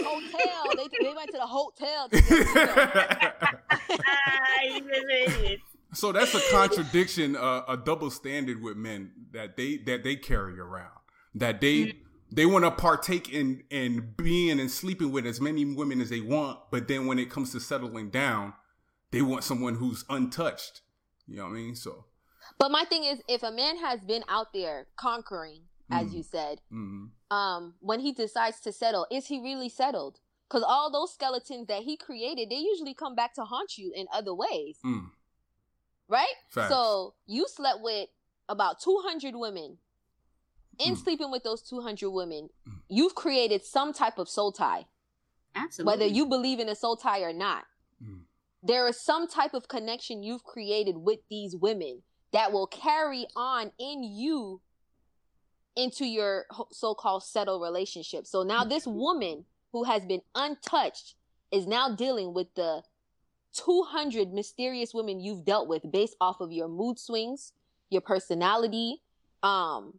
[0.00, 0.64] hotel.
[0.76, 2.08] They, they went to the hotel.
[2.08, 2.18] To
[5.94, 10.58] so that's a contradiction, uh, a double standard with men that they that they carry
[10.58, 10.90] around.
[11.34, 11.94] That they
[12.30, 16.20] they want to partake in in being and sleeping with as many women as they
[16.20, 18.54] want, but then when it comes to settling down,
[19.10, 20.82] they want someone who's untouched.
[21.26, 21.74] You know what I mean?
[21.74, 22.04] So,
[22.58, 26.14] but my thing is, if a man has been out there conquering, as Mm.
[26.16, 30.20] you said, mm, um, when he decides to settle, is he really settled?
[30.48, 34.06] Because all those skeletons that he created, they usually come back to haunt you in
[34.12, 35.10] other ways, mm,
[36.08, 36.26] right?
[36.50, 36.68] facts.
[36.70, 38.08] So you slept with
[38.48, 39.78] about 200 women.
[40.78, 40.98] In Mm.
[41.02, 42.82] sleeping with those 200 women, Mm.
[42.88, 44.86] you've created some type of soul tie.
[45.54, 45.90] Absolutely.
[45.92, 47.64] whether you believe in a soul tie or not.
[48.00, 48.26] Mm.
[48.62, 53.72] There is some type of connection you've created with these women that will carry on
[53.78, 54.60] in you
[55.74, 58.26] into your so-called settled relationship.
[58.26, 61.14] So now this woman who has been untouched
[61.50, 62.84] is now dealing with the
[63.54, 67.52] 200 mysterious women you've dealt with based off of your mood swings,
[67.90, 69.02] your personality,
[69.42, 69.98] um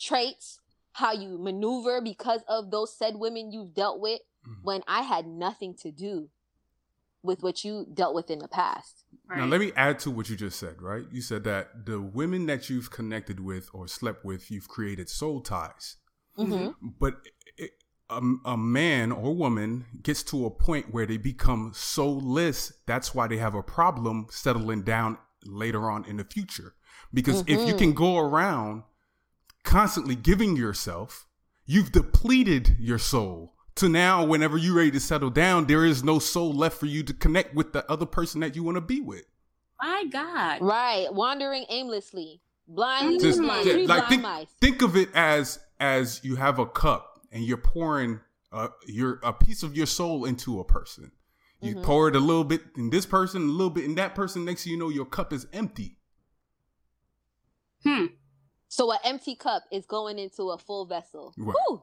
[0.00, 0.58] traits,
[0.92, 4.62] how you maneuver because of those said women you've dealt with Mhm.
[4.62, 6.30] when I had nothing to do
[7.22, 9.04] with what you dealt with in the past.
[9.28, 9.38] Right.
[9.38, 11.04] Now, let me add to what you just said, right?
[11.12, 15.40] You said that the women that you've connected with or slept with, you've created soul
[15.40, 15.96] ties.
[16.38, 16.88] Mm-hmm.
[16.98, 17.16] But
[17.58, 17.72] it,
[18.08, 22.72] a, a, man or woman gets to a point where they become soulless.
[22.86, 26.74] That's why they have a problem settling down later on in the future.
[27.12, 27.60] Because mm-hmm.
[27.60, 27.98] if you can mm-hmm.
[27.98, 28.84] go around
[29.64, 31.26] constantly giving yourself,
[31.66, 36.18] you've depleted your soul to now whenever you're ready to settle down, there is no
[36.18, 39.00] soul left for you to connect with the other person that you want to be
[39.00, 39.24] with.
[39.80, 40.60] My God.
[40.60, 41.06] Right.
[41.12, 42.40] Wandering aimlessly.
[42.68, 43.66] Blindly Just, blind.
[43.66, 44.24] Yeah, like think,
[44.60, 48.20] think of it as as you have a cup and you're pouring
[48.52, 51.10] uh, your a piece of your soul into a person.
[51.62, 51.84] You mm-hmm.
[51.84, 54.44] pour it a little bit in this person, a little bit in that person.
[54.44, 55.96] Next you know, your cup is empty.
[57.82, 58.06] Hmm.
[58.70, 61.34] So an empty cup is going into a full vessel.
[61.36, 61.56] Right.
[61.66, 61.82] Whew.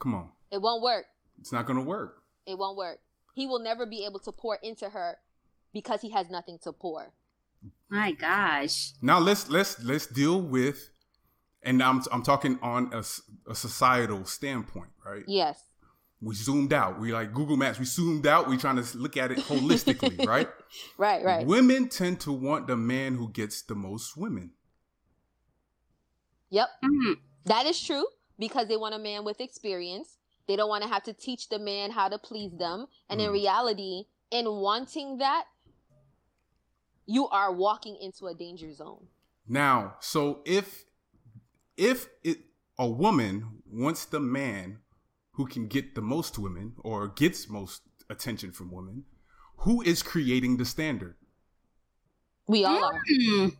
[0.00, 0.30] Come on.
[0.50, 1.06] It won't work.
[1.40, 2.24] It's not going to work.
[2.44, 2.98] It won't work.
[3.34, 5.18] He will never be able to pour into her
[5.72, 7.12] because he has nothing to pour.
[7.88, 8.94] My gosh.
[9.00, 10.90] Now let's let's let's deal with
[11.62, 13.04] and I'm I'm talking on a,
[13.48, 15.22] a societal standpoint, right?
[15.28, 15.62] Yes.
[16.20, 17.00] We zoomed out.
[17.00, 17.78] We like Google Maps.
[17.78, 18.48] We zoomed out.
[18.48, 20.48] We trying to look at it holistically, right?
[20.98, 21.46] Right, right.
[21.46, 24.50] Women tend to want the man who gets the most women.
[26.52, 26.68] Yep.
[26.84, 27.12] Mm-hmm.
[27.46, 28.04] That is true
[28.38, 30.18] because they want a man with experience.
[30.46, 32.86] They don't want to have to teach the man how to please them.
[33.08, 33.26] And mm.
[33.26, 35.44] in reality, in wanting that,
[37.06, 39.06] you are walking into a danger zone.
[39.48, 40.84] Now, so if
[41.76, 42.38] if it
[42.78, 44.78] a woman wants the man
[45.32, 49.04] who can get the most women or gets most attention from women,
[49.58, 51.16] who is creating the standard?
[52.46, 53.00] We all are.
[53.10, 53.56] Mm.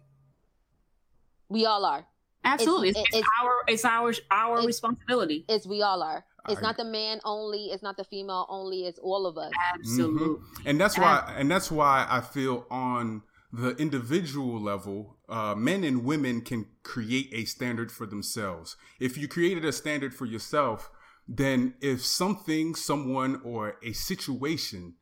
[1.49, 2.07] We all are.
[2.45, 5.45] Absolutely, it's, it's, it's, our it's our our it's, responsibility.
[5.49, 6.25] It's we all are.
[6.49, 7.67] It's I, not the man only.
[7.67, 8.87] It's not the female only.
[8.87, 9.53] It's all of us.
[9.75, 10.69] Absolutely, mm-hmm.
[10.69, 16.05] and that's why and that's why I feel on the individual level, uh, men and
[16.05, 18.77] women can create a standard for themselves.
[18.99, 20.91] If you created a standard for yourself,
[21.29, 24.95] then if something, someone, or a situation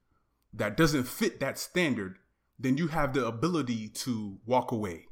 [0.53, 2.18] that doesn't fit that standard,
[2.59, 5.07] then you have the ability to walk away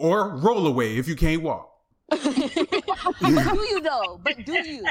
[0.00, 1.68] or roll away if you can't walk.
[2.10, 4.20] But do you though?
[4.22, 4.84] But do you?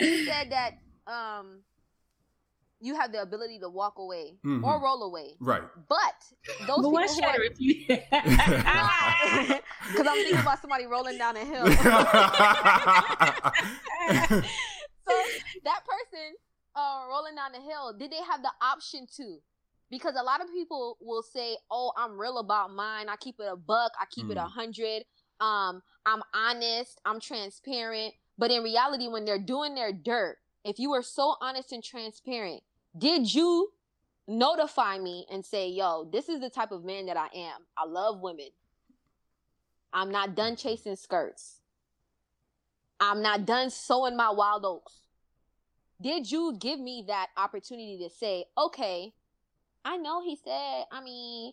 [0.00, 1.62] You said that um
[2.80, 4.64] you have the ability to walk away mm-hmm.
[4.64, 5.34] or roll away.
[5.40, 5.62] Right.
[5.88, 6.24] But
[6.66, 8.00] those but people who are because
[9.98, 11.66] I'm thinking about somebody rolling down a hill.
[11.66, 11.72] so
[15.64, 16.36] that person
[16.76, 19.38] uh, rolling down the hill, did they have the option to?
[19.90, 23.08] Because a lot of people will say, "Oh, I'm real about mine.
[23.08, 23.92] I keep it a buck.
[24.00, 24.32] I keep mm.
[24.32, 25.04] it a hundred.
[25.40, 27.00] Um, I'm honest.
[27.04, 31.72] I'm transparent." But in reality, when they're doing their dirt, if you were so honest
[31.72, 32.62] and transparent,
[32.96, 33.72] did you
[34.26, 37.66] notify me and say, "Yo, this is the type of man that I am.
[37.76, 38.48] I love women.
[39.92, 41.60] I'm not done chasing skirts.
[42.98, 45.02] I'm not done sowing my wild oats."
[46.00, 49.14] Did you give me that opportunity to say, "Okay,
[49.86, 51.52] I know he said, I mean,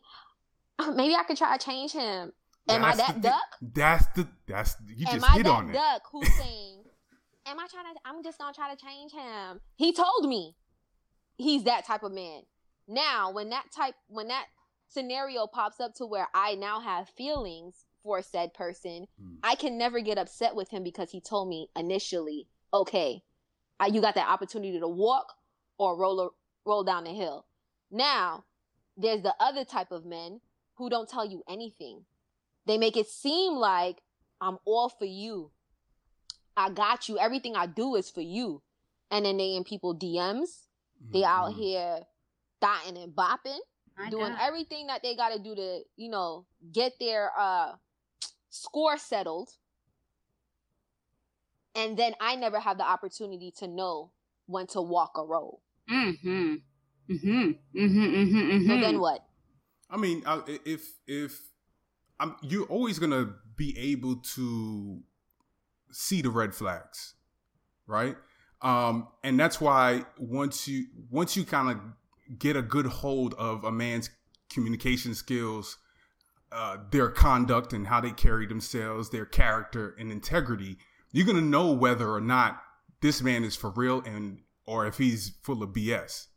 [0.96, 2.34] maybe I could try to change him.
[2.68, 3.42] Am that's I that the, duck?
[3.62, 5.74] That's the that's you Am just I hit on it.
[5.74, 6.84] duck who's saying,
[7.46, 9.60] Am I trying to I'm just gonna try to change him?
[9.76, 10.56] He told me
[11.38, 12.42] he's that type of man.
[12.88, 14.46] Now, when that type when that
[14.88, 19.38] scenario pops up to where I now have feelings for said person, mm.
[19.44, 23.22] I can never get upset with him because he told me initially, okay,
[23.80, 25.34] I, you got that opportunity to walk
[25.78, 26.30] or roll a,
[26.66, 27.46] roll down the hill.
[27.94, 28.46] Now,
[28.98, 30.42] there's the other type of men
[30.76, 32.06] who don't tell you anything.
[32.66, 34.02] They make it seem like
[34.42, 35.52] I'm all for you.
[36.58, 37.20] I got you.
[37.20, 38.64] Everything I do is for you.
[39.12, 40.66] And then they in people DMs.
[41.12, 41.26] They mm-hmm.
[41.26, 42.00] out here
[42.60, 43.60] dotting and bopping,
[43.98, 44.40] My doing God.
[44.42, 47.74] everything that they got to do to, you know, get their uh
[48.50, 49.50] score settled.
[51.76, 54.12] And then I never have the opportunity to know
[54.48, 55.62] when to walk a roll.
[55.92, 56.56] Mm-hmm.
[57.10, 57.30] Mm-hmm.
[57.30, 57.80] Mm-hmm.
[57.80, 58.38] Mm-hmm.
[58.38, 58.68] mm-hmm.
[58.68, 59.26] So then what?
[59.90, 60.24] I mean,
[60.66, 61.40] if if
[62.20, 65.02] I'm, you're always gonna be able to
[65.92, 67.14] see the red flags,
[67.86, 68.16] right?
[68.62, 73.64] Um, and that's why once you once you kind of get a good hold of
[73.64, 74.10] a man's
[74.50, 75.78] communication skills,
[76.52, 80.78] uh, their conduct and how they carry themselves, their character and integrity,
[81.12, 82.62] you're gonna know whether or not
[83.02, 86.28] this man is for real and or if he's full of BS.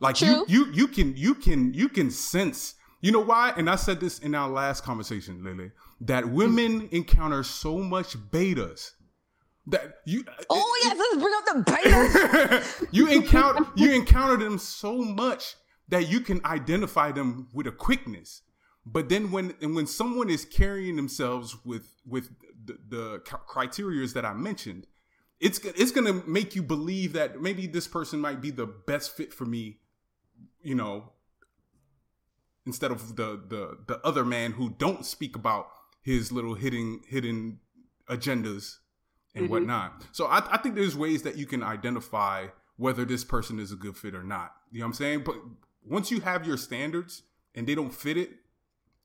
[0.00, 0.44] Like True.
[0.48, 2.74] you, you, you can, you can, you can sense.
[3.00, 3.52] You know why?
[3.56, 6.32] And I said this in our last conversation, Lily, that mm.
[6.32, 8.92] women encounter so much betas
[9.66, 14.58] that you uh, oh yes let's bring up the beta you encounter you encounter them
[14.58, 15.54] so much
[15.88, 18.42] that you can identify them with a quickness
[18.86, 22.30] but then when and when someone is carrying themselves with with
[22.64, 24.86] the, the criteria that i mentioned
[25.40, 29.14] it's it's going to make you believe that maybe this person might be the best
[29.14, 29.79] fit for me
[30.62, 31.12] you know
[32.66, 35.68] instead of the the the other man who don't speak about
[36.02, 37.58] his little hidden hidden
[38.08, 38.76] agendas
[39.34, 39.52] and mm-hmm.
[39.52, 40.02] whatnot.
[40.12, 42.46] So I, I think there's ways that you can identify
[42.76, 44.52] whether this person is a good fit or not.
[44.72, 45.22] You know what I'm saying?
[45.24, 45.36] But
[45.84, 47.22] once you have your standards
[47.54, 48.30] and they don't fit it,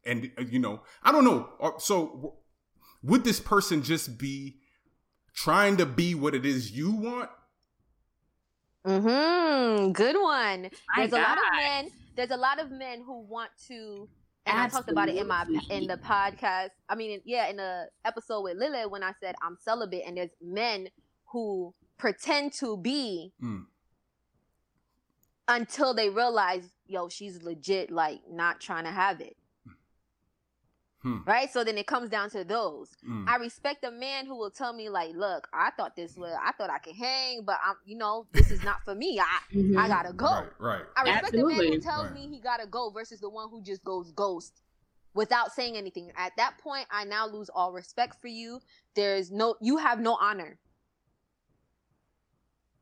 [0.05, 1.49] and uh, you know, I don't know.
[1.59, 2.35] Uh, so
[3.03, 4.57] would this person just be
[5.33, 7.29] trying to be what it is you want?
[8.85, 9.91] Hmm.
[9.91, 10.69] Good one.
[10.95, 11.89] There's a lot of men.
[12.15, 14.07] There's a lot of men who want to
[14.45, 14.67] and Absolutely.
[14.67, 16.69] I talked about it in my in the podcast.
[16.87, 20.29] I mean, yeah, in the episode with Lila when I said I'm celibate, and there's
[20.41, 20.89] men
[21.31, 23.63] who pretend to be mm.
[25.47, 29.35] until they realize, yo, she's legit, like not trying to have it.
[31.05, 31.17] Hmm.
[31.23, 31.53] Right?
[31.53, 32.89] So then it comes down to those.
[33.07, 33.27] Mm.
[33.27, 36.51] I respect a man who will tell me, like, look, I thought this was I
[36.53, 39.19] thought I could hang, but I'm you know, this is not for me.
[39.19, 39.77] I mm-hmm.
[39.77, 40.25] I gotta go.
[40.25, 40.81] Right, right.
[40.97, 41.53] I respect Absolutely.
[41.53, 42.13] the man who tells right.
[42.15, 44.63] me he gotta go versus the one who just goes ghost
[45.13, 46.11] without saying anything.
[46.17, 48.59] At that point, I now lose all respect for you.
[48.95, 50.57] There's no you have no honor.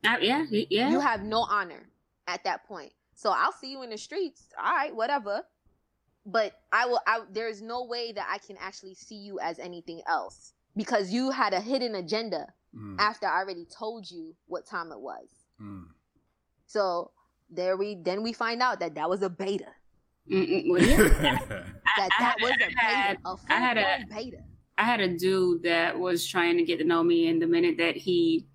[0.07, 0.89] Uh, yeah, yeah.
[0.89, 1.89] You have no honor
[2.27, 2.93] at that point.
[3.15, 4.45] So I'll see you in the streets.
[4.57, 5.43] All right, whatever
[6.25, 6.99] but I will.
[7.05, 11.31] I, there's no way that I can actually see you as anything else because you
[11.31, 12.95] had a hidden agenda mm.
[12.99, 15.27] after I already told you what time it was.
[15.61, 15.85] Mm.
[16.65, 17.11] So
[17.49, 19.67] there we then we find out that that was a beta.
[20.29, 24.37] that that was a beta, a full I had a beta.
[24.77, 27.77] I had a dude that was trying to get to know me, and the minute
[27.77, 28.47] that he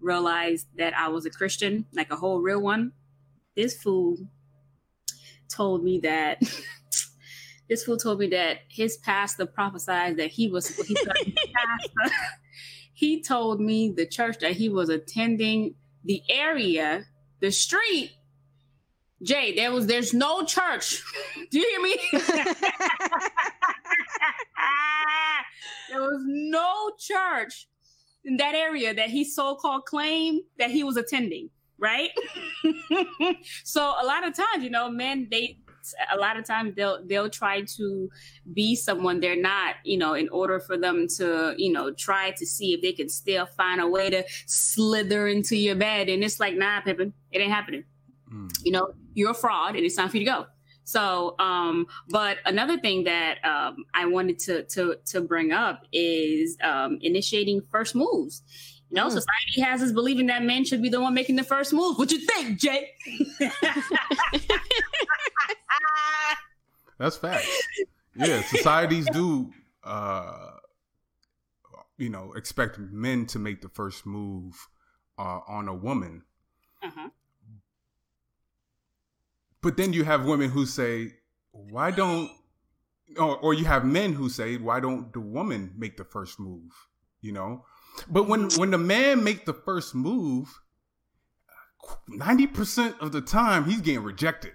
[0.00, 2.92] realized that I was a Christian, like a whole real one,
[3.56, 4.18] this fool
[5.48, 6.42] told me that
[7.68, 10.94] this fool told me that his pastor prophesied that he was he,
[11.54, 12.14] pastor,
[12.92, 17.04] he told me the church that he was attending the area
[17.40, 18.12] the street.
[19.22, 21.02] Jay there was there's no church.
[21.50, 21.96] Do you hear me?
[25.90, 27.68] There was no church
[28.24, 31.50] in that area that he so-called claimed that he was attending
[31.82, 32.10] right?
[33.64, 35.58] So a lot of times you know men they
[36.12, 38.10] a lot of times they'll they'll try to
[38.52, 42.46] be someone they're not you know in order for them to you know try to
[42.46, 46.08] see if they can still find a way to slither into your bed.
[46.08, 47.84] And it's like nah pippin it ain't happening.
[48.32, 48.50] Mm.
[48.64, 50.46] you know you're a fraud and it's time for you to go.
[50.84, 56.56] So um but another thing that um i wanted to to to bring up is
[56.62, 58.42] um initiating first moves
[58.92, 59.12] you know, mm.
[59.12, 61.98] society has us believing that men should be the one making the first move.
[61.98, 62.90] What you think, Jay?
[66.98, 67.46] That's fact.
[68.14, 69.50] Yeah, societies do,
[69.82, 70.50] uh,
[71.96, 74.68] you know, expect men to make the first move
[75.18, 76.24] uh, on a woman.
[76.82, 77.08] Uh-huh.
[79.62, 81.14] But then you have women who say,
[81.52, 82.30] "Why don't?"
[83.16, 86.72] Or, or you have men who say, "Why don't the woman make the first move?"
[87.22, 87.64] You know.
[88.08, 90.60] But when when the man make the first move,
[92.08, 94.52] ninety percent of the time he's getting rejected.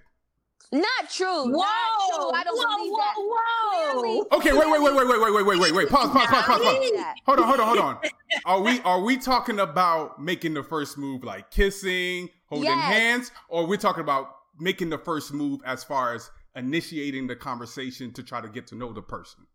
[0.71, 1.45] Not true.
[1.45, 2.31] Whoa, Not true.
[2.33, 3.13] I don't whoa, believe whoa, that.
[3.17, 4.01] Whoa.
[4.01, 5.89] Clearly, okay, wait, wait, wait, wait, wait, wait, wait, wait, wait, wait.
[5.89, 7.05] Pause, pause, pause, pause, pause.
[7.25, 7.97] Hold on, hold on, hold on.
[8.45, 12.83] Are we are we talking about making the first move like kissing, holding yes.
[12.83, 14.27] hands, or we're talking about
[14.59, 18.75] making the first move as far as initiating the conversation to try to get to
[18.75, 19.45] know the person?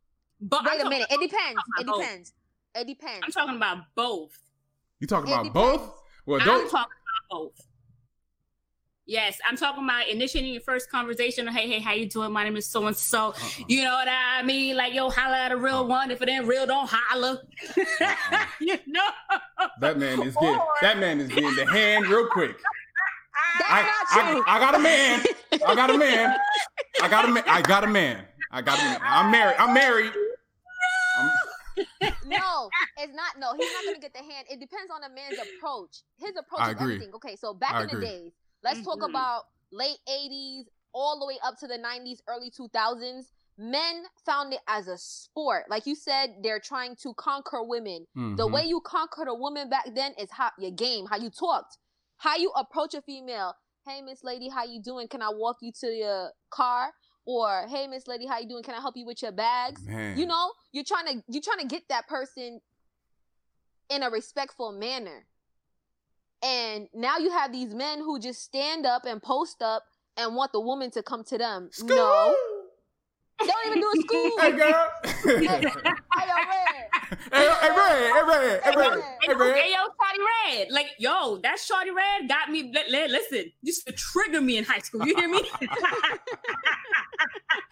[0.40, 1.08] But wait a minute.
[1.10, 1.62] It depends.
[1.78, 2.32] It oh, depends.
[2.74, 3.20] It depends.
[3.24, 4.38] I'm talking about both.
[5.00, 5.54] You talking about depends.
[5.54, 6.02] both?
[6.26, 7.66] Well, I'm talking about both.
[9.04, 11.48] Yes, I'm talking about initiating your first conversation.
[11.48, 12.32] Hey, hey, how you doing?
[12.32, 13.34] My name is so and so.
[13.66, 14.76] You know what I mean?
[14.76, 15.86] Like, yo, holla at a real uh-uh.
[15.86, 16.10] one.
[16.12, 17.42] If it ain't real, don't holla.
[17.76, 18.44] Uh-uh.
[18.60, 19.08] you know.
[19.80, 22.56] That man is getting that man is getting the hand real quick.
[23.68, 25.24] I, I, I, got a man.
[25.66, 26.36] I got a man.
[27.02, 27.44] I got a man.
[27.48, 28.24] I got a man.
[28.50, 29.00] I got a man.
[29.02, 29.56] I'm married.
[29.58, 30.12] I'm married.
[32.02, 32.12] I'm...
[32.26, 32.68] no,
[32.98, 33.38] it's not.
[33.38, 34.46] No, he's not gonna get the hand.
[34.50, 36.02] It depends on the man's approach.
[36.18, 36.94] His approach I is agree.
[36.94, 37.14] everything.
[37.14, 38.00] Okay, so back I in agree.
[38.00, 39.00] the days, Let's mm-hmm.
[39.00, 40.64] talk about late 80s
[40.94, 43.24] all the way up to the 90s, early 2000s.
[43.58, 45.64] Men found it as a sport.
[45.68, 48.06] Like you said, they're trying to conquer women.
[48.16, 48.36] Mm-hmm.
[48.36, 51.78] The way you conquered a woman back then is how your game, how you talked,
[52.16, 53.54] how you approach a female.
[53.86, 55.08] Hey, Miss Lady, how you doing?
[55.08, 56.92] Can I walk you to your car?
[57.24, 58.62] Or hey, Miss Lady, how you doing?
[58.62, 59.82] Can I help you with your bags?
[59.86, 60.18] Man.
[60.18, 62.60] You know, you're trying to you're trying to get that person
[63.88, 65.26] in a respectful manner.
[66.42, 69.84] And now you have these men who just stand up and post up
[70.16, 71.68] and want the woman to come to them.
[71.70, 71.96] School.
[71.96, 72.36] No.
[73.38, 74.32] Don't even do a school.
[74.40, 74.88] Hey, girl.
[75.04, 76.88] hey, hey, yo, Red.
[77.32, 78.12] Hey, hey, Red.
[78.12, 78.62] Hey, Red.
[78.62, 79.02] Hey, Red.
[79.22, 79.56] Hey, Red.
[79.56, 80.70] Hey, yo, Shawty Red.
[80.70, 82.62] Like, yo, that Shawty Red got me.
[82.64, 85.06] Li- li- listen, used to trigger me in high school.
[85.06, 85.42] You hear me?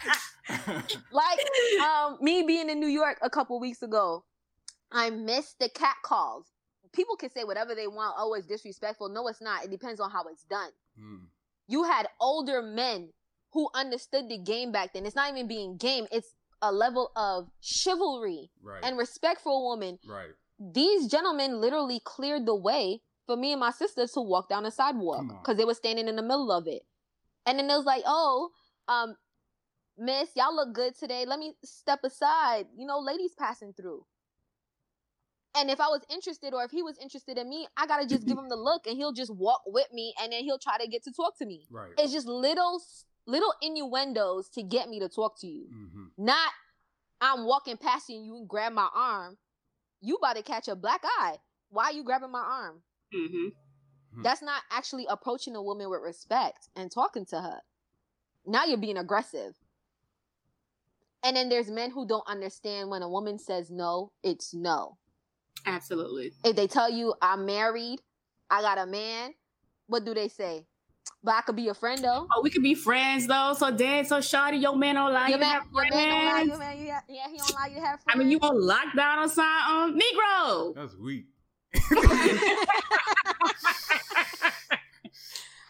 [1.13, 1.39] like,
[1.81, 4.25] um, me being in New York a couple weeks ago,
[4.93, 6.47] I missed the cat calls.
[6.93, 8.17] People can say whatever they want.
[8.19, 9.09] Oh, it's disrespectful.
[9.09, 9.65] No, it's not.
[9.65, 10.71] It depends on how it's done.
[11.01, 11.27] Mm.
[11.69, 13.11] You had older men
[13.53, 15.07] who understood the game back then.
[15.07, 16.07] It's not even being game.
[16.11, 18.81] It's a level of chivalry right.
[18.83, 19.99] and respect for a woman.
[20.07, 20.31] Right.
[20.59, 24.71] These gentlemen literally cleared the way for me and my sisters to walk down the
[24.71, 26.83] sidewalk because they were standing in the middle of it.
[27.47, 28.51] And then it was like, oh,
[28.89, 29.15] um,
[30.01, 31.25] miss, y'all look good today.
[31.27, 32.67] Let me step aside.
[32.77, 34.05] You know, ladies passing through.
[35.57, 38.27] And if I was interested or if he was interested in me, I gotta just
[38.27, 40.89] give him the look and he'll just walk with me and then he'll try to
[40.89, 41.67] get to talk to me.
[41.71, 41.91] Right.
[41.99, 42.81] It's just little
[43.27, 45.67] little innuendos to get me to talk to you.
[45.73, 46.25] Mm-hmm.
[46.25, 46.53] Not
[47.21, 49.37] I'm walking past you and you grab my arm.
[50.01, 51.37] You about to catch a black eye.
[51.69, 52.83] Why are you grabbing my arm?
[53.15, 53.49] Mm-hmm.
[54.15, 54.23] Hmm.
[54.23, 57.61] That's not actually approaching a woman with respect and talking to her.
[58.47, 59.55] Now you're being aggressive.
[61.23, 64.97] And then there's men who don't understand when a woman says no, it's no.
[65.67, 66.33] Absolutely.
[66.45, 68.01] If they tell you I'm married,
[68.51, 69.35] I got a man,
[69.87, 70.67] what do they say?
[71.23, 72.27] But I could be a friend though.
[72.35, 73.55] Oh, we could be friends though.
[73.57, 75.95] So Dan, so Shawty, your man don't allow your you man, to have friends.
[75.95, 77.67] Your man don't allow you, man, you have, yeah, he don't lie.
[77.67, 78.15] you to have friends.
[78.15, 79.67] I mean, you on lockdown or something?
[79.69, 80.75] Um, Negro.
[80.75, 81.27] That's weak.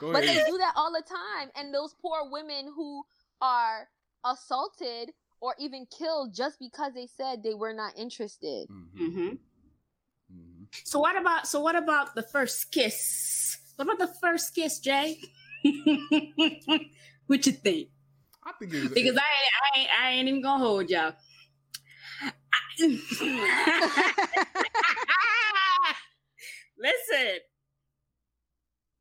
[0.01, 3.03] but they do that all the time, and those poor women who
[3.43, 3.89] are
[4.25, 5.11] assaulted
[5.41, 8.69] or even killed just because they said they were not interested.
[8.69, 9.05] Mm-hmm.
[9.05, 9.29] Mm-hmm.
[10.33, 10.65] Mm-hmm.
[10.85, 13.59] So what about so what about the first kiss?
[13.77, 15.19] What about the first kiss, Jay?
[17.27, 17.89] what you think?
[18.45, 21.13] I think it's, because I, I ain't, I ain't even gonna hold y'all.
[26.81, 27.41] Listen,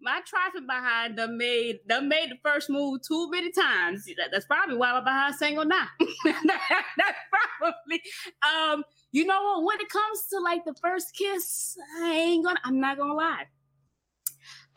[0.01, 4.07] my trifling behind them made the made the first move too many times.
[4.31, 5.87] That's probably why I'm behind single now.
[6.25, 7.17] That's
[7.59, 8.01] probably
[8.47, 12.59] um you know what when it comes to like the first kiss, I ain't gonna
[12.63, 13.45] I'm not gonna lie.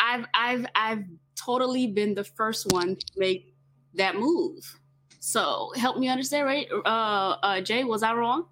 [0.01, 1.05] I've I've I've
[1.37, 3.55] totally been the first one to make
[3.95, 4.79] that move.
[5.21, 6.67] So help me understand, right?
[6.85, 8.47] Uh, uh, Jay, was I wrong?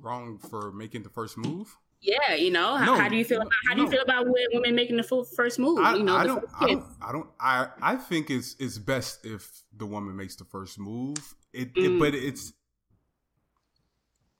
[0.00, 1.76] Wrong for making the first move?
[2.04, 3.40] Yeah, you know, how, no, how do you feel?
[3.40, 3.76] About, how no.
[3.76, 5.78] do you feel about women making the first move?
[5.78, 9.24] I, you know, I don't, I don't, I don't, I, I think it's it's best
[9.24, 11.16] if the woman makes the first move.
[11.54, 11.96] It, mm.
[11.96, 12.52] it, but it's,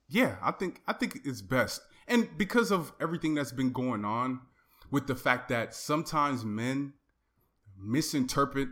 [0.08, 4.40] yeah, I think I think it's best, and because of everything that's been going on,
[4.90, 6.92] with the fact that sometimes men
[7.78, 8.68] misinterpret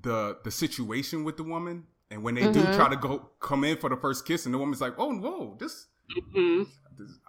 [0.00, 2.52] the the situation with the woman, and when they mm-hmm.
[2.52, 5.12] do try to go come in for the first kiss, and the woman's like, "Oh,
[5.12, 6.62] whoa, this." Mm-hmm.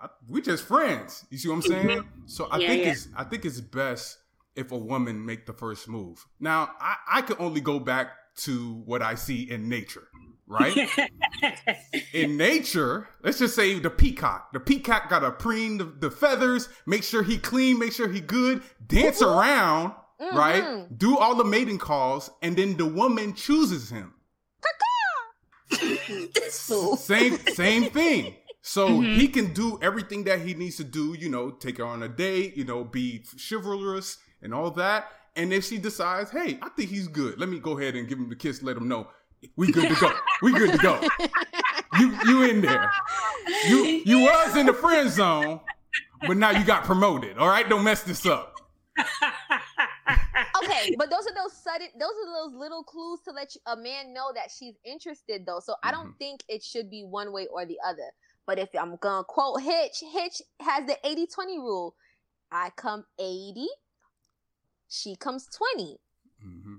[0.02, 1.26] I, we just friends.
[1.30, 1.88] You see what I'm saying?
[1.88, 2.28] Mm-hmm.
[2.28, 2.92] So I yeah, think yeah.
[2.92, 4.18] it's I think it's best
[4.56, 6.26] if a woman make the first move.
[6.40, 10.08] Now I I can only go back to what I see in nature
[10.48, 10.76] right?
[12.14, 14.54] in nature, let's just say the peacock.
[14.54, 18.20] The peacock got to preen the, the, feathers, make sure he clean, make sure he
[18.20, 20.38] good, dance around, mm-hmm.
[20.38, 20.98] right?
[20.98, 24.14] Do all the mating calls, and then the woman chooses him.
[26.50, 28.36] same same thing.
[28.66, 29.20] So mm-hmm.
[29.20, 32.08] he can do everything that he needs to do, you know, take her on a
[32.08, 35.08] date, you know, be chivalrous and all that.
[35.36, 38.18] And if she decides, hey, I think he's good, let me go ahead and give
[38.18, 39.08] him the kiss, let him know
[39.56, 40.12] we good to go.
[40.42, 41.02] We good to go.
[42.00, 42.92] You you in there.
[43.68, 45.60] You you was in the friend zone,
[46.26, 47.38] but now you got promoted.
[47.38, 48.56] All right, don't mess this up.
[50.64, 53.78] okay, but those are those sudden those are those little clues to let you, a
[53.78, 55.60] man know that she's interested though.
[55.60, 56.18] So I don't mm-hmm.
[56.18, 58.10] think it should be one way or the other.
[58.46, 61.96] But if I'm gonna quote Hitch, Hitch has the 80-20 rule.
[62.52, 63.68] I come 80,
[64.90, 65.98] she comes 20.
[66.46, 66.76] Mm-hmm.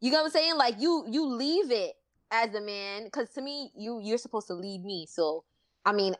[0.00, 0.56] You know what I'm saying?
[0.56, 1.94] Like you you leave it
[2.34, 5.44] as a man because to me you you're supposed to lead me so
[5.84, 6.14] i mean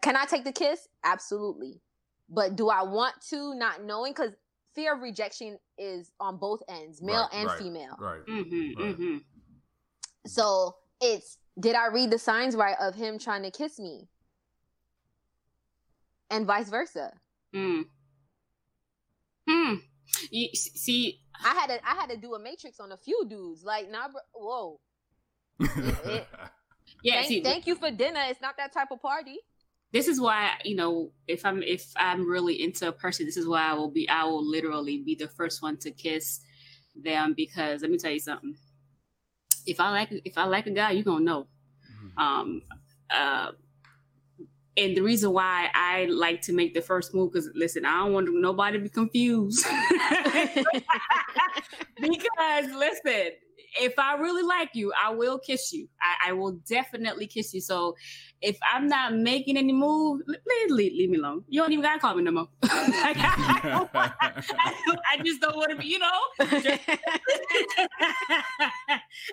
[0.00, 1.80] can i take the kiss absolutely
[2.28, 4.32] but do i want to not knowing because
[4.74, 8.96] fear of rejection is on both ends male right, and right, female right, mm-hmm, right.
[8.96, 9.16] Mm-hmm.
[10.26, 14.08] so it's did i read the signs right of him trying to kiss me
[16.30, 17.12] and vice versa
[17.54, 17.84] mm.
[19.48, 19.74] hmm
[20.30, 23.64] you see i had to i had to do a matrix on a few dudes
[23.64, 24.78] like nah whoa
[25.60, 26.26] it,
[27.02, 27.14] yeah.
[27.14, 28.20] Thank, see, thank, you for dinner.
[28.28, 29.38] It's not that type of party.
[29.92, 33.46] this is why you know if i'm if i'm really into a person this is
[33.46, 36.40] why i will be i will literally be the first one to kiss
[36.94, 38.56] them because let me tell you something
[39.64, 41.46] if i like if i like a guy you're gonna know
[41.90, 42.18] mm-hmm.
[42.18, 42.62] um
[43.10, 43.52] uh
[44.76, 48.12] and the reason why I like to make the first move, because listen, I don't
[48.12, 49.66] want nobody to be confused.
[52.00, 53.32] because listen,
[53.80, 55.88] if I really like you, I will kiss you.
[56.00, 57.60] I, I, will definitely kiss you.
[57.60, 57.96] So
[58.40, 61.44] if I'm not making any move, leave, leave, leave me alone.
[61.48, 62.48] You don't even gotta call me no more.
[62.62, 64.32] like, I, I,
[65.12, 66.20] I, just don't want to be, you know.
[66.60, 66.66] Just,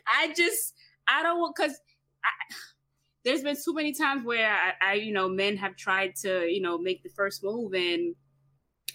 [0.08, 0.74] I just
[1.08, 1.80] I don't want because
[3.24, 6.62] there's been too many times where I, I, you know, men have tried to, you
[6.62, 8.16] know, make the first move and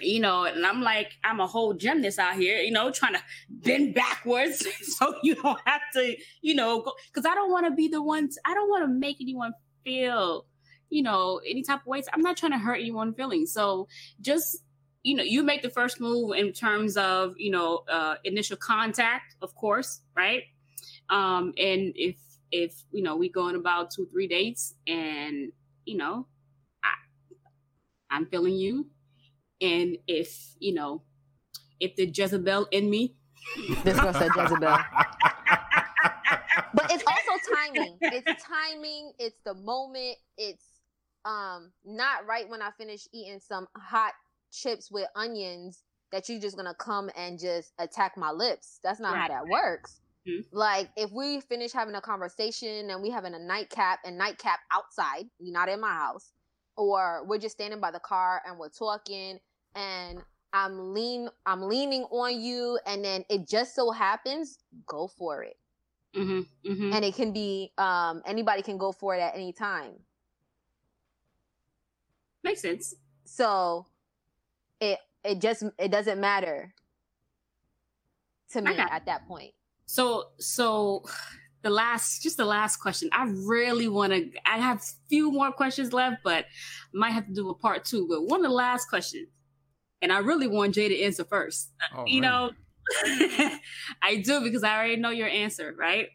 [0.00, 3.22] you know, and I'm like, I'm a whole gymnast out here, you know, trying to
[3.48, 4.64] bend backwards
[4.96, 8.38] so you don't have to, you know, because I don't want to be the ones,
[8.44, 9.52] I don't want to make anyone
[9.84, 10.46] feel,
[10.90, 12.06] you know, any type of ways.
[12.12, 13.52] I'm not trying to hurt anyone's feelings.
[13.52, 13.88] So
[14.20, 14.58] just,
[15.02, 19.34] you know, you make the first move in terms of, you know, uh, initial contact,
[19.42, 20.44] of course, right?
[21.10, 22.16] Um, and if,
[22.50, 25.52] if, you know, we go on about two, three dates and,
[25.84, 26.26] you know,
[26.82, 26.94] I,
[28.14, 28.86] I'm feeling you
[29.60, 31.02] and if you know
[31.80, 33.14] if the Jezebel in me.
[33.84, 34.60] This girl said Jezebel.
[36.74, 37.96] but it's also timing.
[38.00, 39.12] It's timing.
[39.18, 40.16] It's the moment.
[40.36, 40.64] It's
[41.24, 44.12] um not right when I finish eating some hot
[44.52, 45.82] chips with onions
[46.12, 48.80] that you're just gonna come and just attack my lips.
[48.82, 49.22] That's not right.
[49.22, 50.00] how that works.
[50.28, 50.56] Mm-hmm.
[50.56, 55.24] Like if we finish having a conversation and we having a nightcap and nightcap outside,
[55.38, 56.32] you're not in my house,
[56.76, 59.38] or we're just standing by the car and we're talking
[59.74, 60.22] and
[60.52, 65.56] I'm lean I'm leaning on you and then it just so happens go for it.
[66.14, 66.92] Mm-hmm, mm-hmm.
[66.92, 69.92] And it can be um anybody can go for it at any time.
[72.44, 72.94] Makes sense.
[73.24, 73.86] So
[74.80, 76.74] it it just it doesn't matter
[78.52, 79.52] to me at that point.
[79.88, 81.04] So so
[81.62, 85.92] the last just the last question i really want to i have few more questions
[85.92, 86.44] left but
[86.94, 89.26] might have to do a part two but one of the last questions
[90.00, 91.70] and I really want Jay to answer first.
[91.94, 92.30] Oh, you man.
[92.30, 92.50] know,
[94.02, 96.08] I do because I already know your answer, right?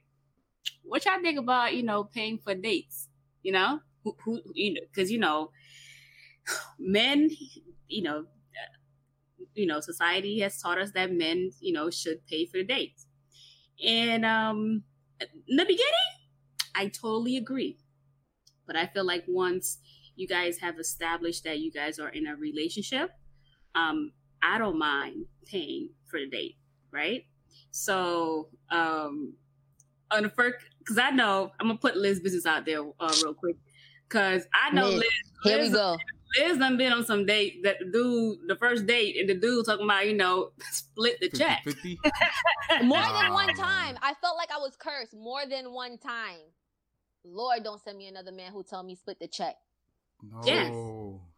[0.83, 3.09] What y'all think about you know paying for dates?
[3.41, 5.51] You know, who, who you know, because you know,
[6.79, 7.29] men,
[7.87, 8.25] you know,
[9.53, 13.07] you know, society has taught us that men, you know, should pay for the dates,
[13.83, 14.83] and um,
[15.47, 16.09] in the beginning,
[16.75, 17.77] I totally agree,
[18.65, 19.79] but I feel like once
[20.15, 23.11] you guys have established that you guys are in a relationship
[23.75, 24.11] um,
[24.41, 26.57] I don't mind paying for the date,
[26.91, 27.25] right?
[27.71, 29.33] So, um,
[30.11, 33.33] on the first, because I know I'm gonna put Liz business out there uh, real
[33.33, 33.55] quick,
[34.07, 34.99] because I know Liz.
[34.99, 35.11] Liz
[35.43, 35.97] here we go.
[36.37, 39.65] Liz done been on some date that the dude, the first date, and the dude
[39.65, 41.63] talking about, you know, split the 50, check.
[41.63, 41.99] 50?
[42.83, 43.97] more than one time.
[44.01, 46.39] I felt like I was cursed more than one time.
[47.25, 49.55] Lord, don't send me another man who tell me split the check.
[50.21, 50.41] No.
[50.45, 50.73] Yes.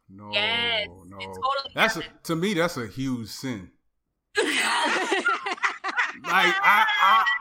[0.07, 1.17] No, yes, no.
[1.17, 2.53] Totally that's a, to me.
[2.53, 3.71] That's a huge sin.
[4.37, 4.53] like
[6.23, 6.85] I,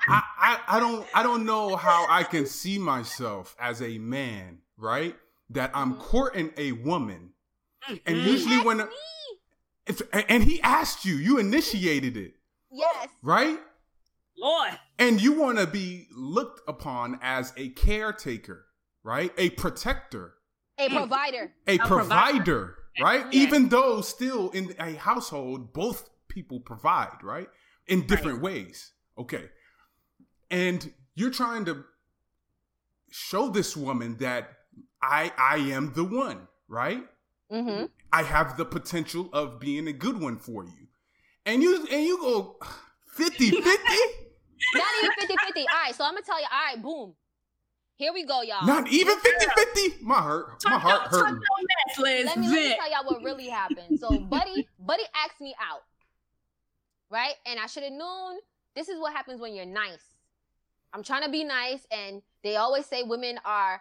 [0.08, 4.58] I, I, I don't, I don't know how I can see myself as a man,
[4.78, 5.14] right?
[5.50, 6.02] That I'm mm-hmm.
[6.02, 7.33] courting a woman,
[7.88, 8.28] and mm-hmm.
[8.28, 8.88] usually when,
[9.86, 12.34] if, and he asked you, you initiated it.
[12.70, 13.08] Yes.
[13.22, 13.58] Right.
[14.38, 14.78] Lord.
[14.98, 18.64] And you want to be looked upon as a caretaker,
[19.02, 19.32] right?
[19.38, 20.34] A protector
[20.78, 21.52] a provider.
[21.66, 23.24] A, a provider, provider, right?
[23.30, 23.34] Yes.
[23.34, 27.48] Even though still in a household, both people provide, right?
[27.86, 28.54] In different right.
[28.54, 28.92] ways.
[29.18, 29.44] Okay.
[30.50, 31.84] And you're trying to
[33.10, 34.50] show this woman that
[35.00, 37.04] I I am the one, right?
[37.54, 37.84] Mm-hmm.
[38.12, 40.88] I have the potential of being a good one for you.
[41.46, 42.56] And you and you go
[43.06, 43.62] 50 50?
[44.74, 45.60] Not even 50 50.
[45.60, 47.14] All right, so I'm gonna tell you, all right, boom.
[47.96, 48.66] Here we go, y'all.
[48.66, 50.04] Not even 50 50.
[50.04, 51.38] My heart, my heart hurt.
[51.98, 54.00] Let me, let me tell y'all what really happened.
[54.00, 55.82] So, Buddy, Buddy asked me out,
[57.08, 57.34] right?
[57.46, 58.38] And I should have known
[58.74, 60.02] this is what happens when you're nice.
[60.92, 63.80] I'm trying to be nice, and they always say women are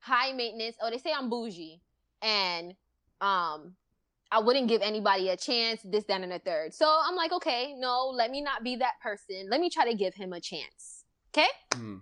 [0.00, 1.80] high maintenance, or they say I'm bougie,
[2.22, 2.74] and
[3.20, 3.74] um,
[4.30, 6.74] I wouldn't give anybody a chance, this, that, and a third.
[6.74, 9.48] So I'm like, okay, no, let me not be that person.
[9.50, 11.04] Let me try to give him a chance.
[11.32, 11.48] Okay?
[11.70, 12.00] Mm.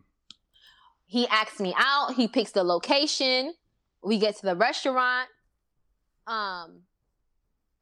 [1.07, 2.15] He asks me out.
[2.15, 3.55] He picks the location.
[4.03, 5.29] We get to the restaurant.
[6.27, 6.83] Um,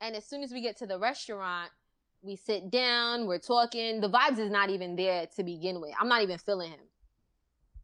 [0.00, 1.70] and as soon as we get to the restaurant,
[2.20, 3.26] we sit down.
[3.26, 4.02] We're talking.
[4.02, 5.92] The vibes is not even there to begin with.
[5.98, 6.80] I'm not even feeling him.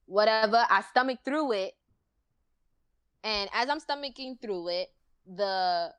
[0.05, 0.65] Whatever.
[0.69, 1.73] I stomach through it.
[3.25, 4.89] And as I'm stomaching through it,
[5.37, 5.93] the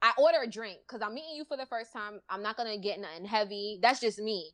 [0.00, 2.20] I order a drink because I'm meeting you for the first time.
[2.28, 3.78] I'm not gonna get nothing heavy.
[3.80, 4.52] That's just me.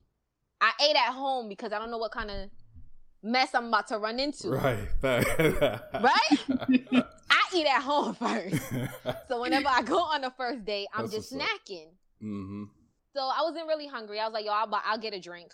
[0.60, 2.50] I ate at home because I don't know what kind of
[3.22, 4.50] mess I'm about to run into.
[4.50, 4.88] Right.
[5.02, 5.82] right?
[7.30, 8.60] I eat at home first.
[9.28, 11.88] so whenever I go on the first date, I'm That's just snacking.
[12.22, 12.64] Mm-hmm.
[13.14, 14.20] So I wasn't really hungry.
[14.20, 15.52] I was like, yo, I'll, I'll get a drink.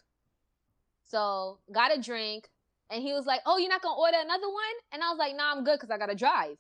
[1.06, 2.48] So got a drink.
[2.90, 4.74] And he was like, oh, you're not going to order another one?
[4.92, 6.56] And I was like, nah, I'm good because I got to drive.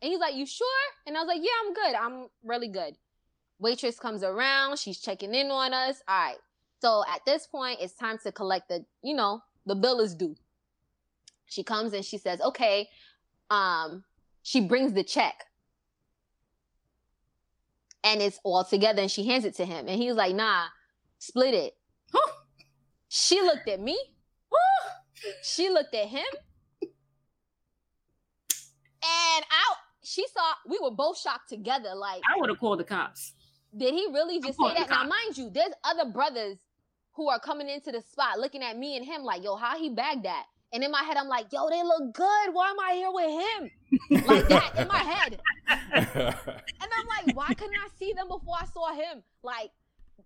[0.00, 0.66] And he's like, you sure?
[1.06, 1.94] And I was like, yeah, I'm good.
[1.94, 2.96] I'm really good.
[3.58, 4.78] Waitress comes around.
[4.78, 6.00] She's checking in on us.
[6.06, 6.36] All right.
[6.80, 10.36] So at this point, it's time to collect the, you know, the bill is due.
[11.46, 12.88] She comes and she says, okay,
[13.50, 14.04] um,
[14.42, 15.44] she brings the check.
[18.04, 19.88] And it's all together and she hands it to him.
[19.88, 20.66] And he's like, nah,
[21.18, 21.76] split it.
[23.08, 23.98] she looked at me.
[25.42, 26.24] she looked at him.
[29.00, 29.76] And out
[30.08, 31.94] she saw we were both shocked together.
[31.94, 33.34] Like I would have called the cops.
[33.76, 34.88] Did he really just say that?
[34.88, 36.58] Now, mind you, there's other brothers
[37.12, 39.90] who are coming into the spot looking at me and him like, yo, how he
[39.90, 40.44] bagged that?
[40.72, 42.48] And in my head, I'm like, yo, they look good.
[42.52, 44.26] Why am I here with him?
[44.26, 45.40] like that in my head.
[45.92, 49.22] and I'm like, why couldn't I see them before I saw him?
[49.42, 49.70] Like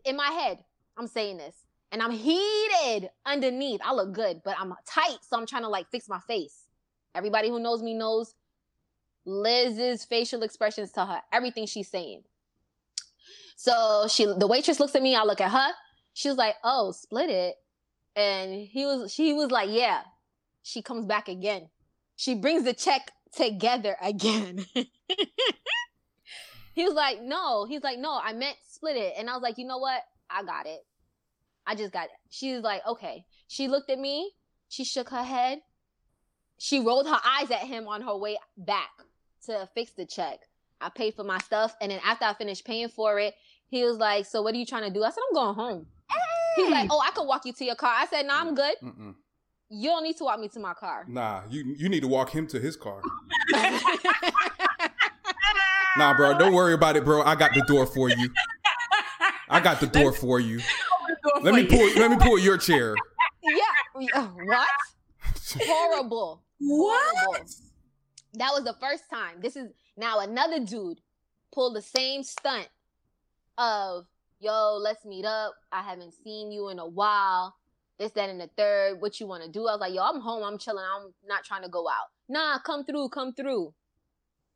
[0.05, 0.59] in my head,
[0.97, 1.57] I'm saying this.
[1.91, 3.81] And I'm heated underneath.
[3.85, 5.19] I look good, but I'm tight.
[5.29, 6.67] So I'm trying to like fix my face.
[7.15, 8.35] Everybody who knows me knows
[9.25, 12.23] Liz's facial expressions tell her everything she's saying.
[13.57, 15.73] So she the waitress looks at me, I look at her.
[16.15, 17.55] She was like, "Oh, split it."
[18.17, 20.03] And he was she was like, "Yeah."
[20.63, 21.69] She comes back again.
[22.17, 24.65] She brings the check together again.
[26.75, 29.59] he was like, "No." He's like, "No, I meant split it." And I was like,
[29.59, 30.03] "You know what?
[30.29, 30.81] I got it.
[31.67, 34.33] I just got it." She was like, "Okay." She looked at me.
[34.69, 35.61] She shook her head.
[36.59, 38.91] She rolled her eyes at him on her way back
[39.47, 40.41] to fix the check.
[40.81, 43.35] I paid for my stuff, and then after I finished paying for it,
[43.69, 45.87] he was like, "So what are you trying to do?" I said, "I'm going home."
[46.57, 48.53] He's like, "Oh, I could walk you to your car." I said, "No, nah, I'm
[48.53, 48.75] mm, good.
[48.83, 49.15] Mm-mm.
[49.71, 52.31] You don't need to walk me to my car." Nah, you you need to walk
[52.31, 53.01] him to his car.
[55.97, 57.23] nah, bro, don't worry about it, bro.
[57.23, 58.29] I got the door for you.
[59.49, 60.61] I got the door for you.
[61.43, 61.89] Let me pull.
[61.97, 62.95] Let me pull your chair.
[63.45, 64.09] Yeah.
[64.15, 64.69] Uh, what?
[65.67, 66.45] Horrible.
[66.61, 67.15] What?
[67.17, 67.47] Horrible.
[68.35, 69.41] That was the first time.
[69.41, 71.01] This is now another dude
[71.53, 72.69] pulled the same stunt
[73.59, 74.07] of,
[74.41, 75.55] yo, let's meet up.
[75.71, 77.55] I haven't seen you in a while.
[77.99, 79.01] This, that, and the third.
[79.01, 79.69] What you want to do?
[79.69, 80.43] I was like, yo, I'm home.
[80.43, 80.85] I'm chilling.
[80.85, 82.09] I'm not trying to go out.
[82.29, 83.11] Nah, come through.
[83.11, 83.75] Come through.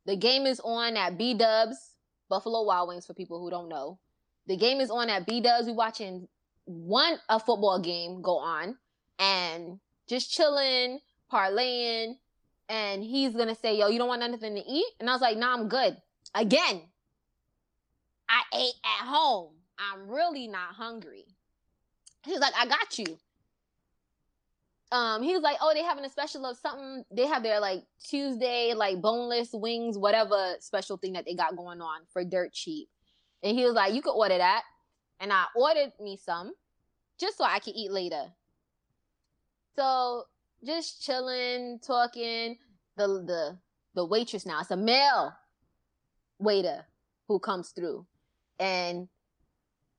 [0.05, 1.93] The game is on at B Dubs,
[2.29, 3.99] Buffalo Wild Wings for people who don't know.
[4.47, 5.67] The game is on at B Dubs.
[5.67, 6.27] We watching
[6.65, 8.77] one a football game go on
[9.19, 10.99] and just chilling,
[11.31, 12.15] parlaying,
[12.69, 15.37] and he's gonna say, "Yo, you don't want anything to eat?" And I was like,
[15.37, 16.01] "Nah, I'm good."
[16.33, 16.89] Again,
[18.29, 19.55] I ate at home.
[19.77, 21.25] I'm really not hungry.
[22.25, 23.17] He's like, "I got you."
[24.91, 27.05] Um, he was like, "Oh, they having a special of something.
[27.11, 31.81] They have their like Tuesday like boneless wings, whatever special thing that they got going
[31.81, 32.89] on for dirt cheap."
[33.43, 34.63] And he was like, "You could order that."
[35.19, 36.53] And I ordered me some,
[37.19, 38.33] just so I could eat later.
[39.75, 40.25] So
[40.65, 42.57] just chilling, talking.
[42.95, 43.59] The the
[43.93, 45.33] the waitress now, it's a male
[46.39, 46.85] waiter
[47.27, 48.05] who comes through.
[48.59, 49.07] And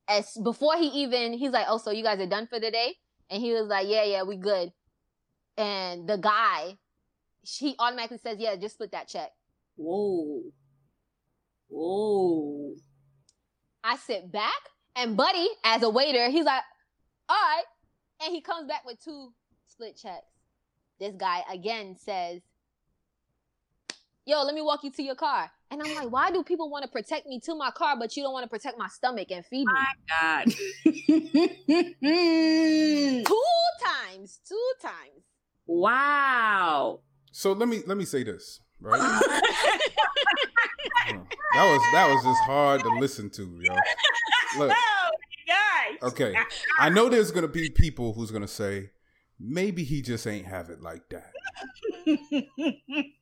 [0.08, 2.94] as before he even he's like, Oh, so you guys are done for the day?
[3.30, 4.72] And he was like, Yeah, yeah, we good.
[5.56, 6.78] And the guy,
[7.42, 9.30] he automatically says, Yeah, just split that check.
[9.76, 10.42] Whoa.
[11.68, 12.74] Whoa.
[13.84, 14.60] I sit back
[14.96, 16.62] and Buddy, as a waiter, he's like,
[17.28, 17.64] All right.
[18.24, 19.32] And he comes back with two
[19.66, 20.26] split checks
[20.98, 22.40] this guy again says,
[24.26, 25.50] Yo, let me walk you to your car.
[25.70, 28.22] And I'm like, why do people want to protect me to my car, but you
[28.22, 29.72] don't want to protect my stomach and feed me?
[29.72, 29.86] My
[30.20, 30.44] God.
[33.26, 33.42] two
[33.82, 34.40] times.
[34.46, 35.24] Two times.
[35.66, 37.00] Wow.
[37.32, 38.98] So let me let me say this, right?
[38.98, 39.24] that
[41.54, 43.74] was that was just hard to listen to, yo.
[44.58, 44.72] Look.
[44.74, 45.10] Oh,
[45.46, 46.10] guys.
[46.10, 46.34] Okay.
[46.78, 48.90] I know there's gonna be people who's gonna say,
[49.40, 51.32] maybe he just ain't have it like that.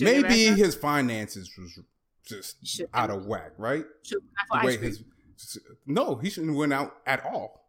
[0.00, 1.78] maybe his finances was
[2.26, 3.84] just should out of whack, right?
[4.08, 5.02] The way his,
[5.86, 7.68] no, he shouldn't went out at all.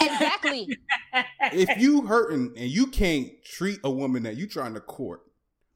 [0.00, 0.68] Exactly.
[1.52, 5.22] if you hurting and you can't treat a woman that you trying to court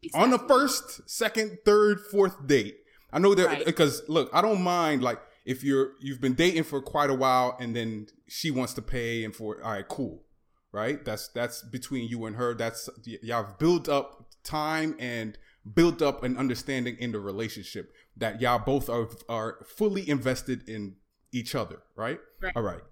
[0.03, 0.24] exactly.
[0.24, 2.79] on the first, second, third, fourth date.
[3.12, 4.11] I know that because right.
[4.11, 7.74] look, I don't mind like if you're you've been dating for quite a while and
[7.74, 10.26] then she wants to pay and for all right, cool
[10.77, 11.03] right?
[11.07, 12.55] That's that's between you and her.
[12.55, 15.39] That's y'all have built up time and
[15.74, 20.97] built up an understanding in the relationship that y'all both are are fully invested in
[21.33, 22.18] each other, right?
[22.43, 22.53] Right.
[22.55, 22.83] All right.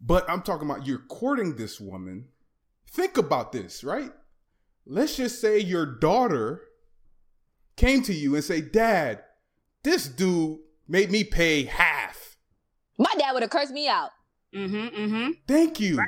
[0.00, 2.26] But I'm talking about you're courting this woman.
[2.90, 4.10] Think about this, right?
[4.84, 6.62] Let's just say your daughter
[7.76, 9.22] came to you and say, "Dad,
[9.84, 12.36] this dude made me pay half."
[12.98, 14.10] My dad would have cursed me out.
[14.52, 15.02] Mm-hmm.
[15.02, 15.30] Mm-hmm.
[15.46, 16.00] Thank you.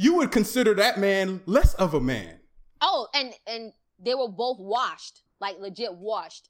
[0.00, 2.40] You would consider that man less of a man.
[2.80, 6.48] Oh, and and they were both washed, like legit washed.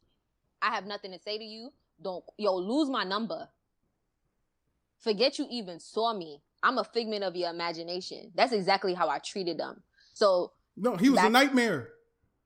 [0.62, 1.72] I have nothing to say to you.
[2.00, 3.48] Don't yo lose my number.
[5.00, 6.42] Forget you even saw me.
[6.62, 8.30] I'm a figment of your imagination.
[8.36, 9.82] That's exactly how I treated them.
[10.14, 11.88] So No, he was a nightmare.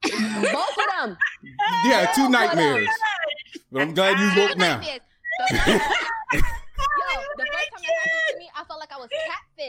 [0.03, 1.19] both of them.
[1.85, 2.89] Yeah, two Both nightmares.
[3.71, 4.77] But I'm glad you woke now.
[4.81, 5.01] Nightmares.
[5.51, 5.69] The first-
[6.35, 9.09] Yo, the first time that happened to me, I felt like I was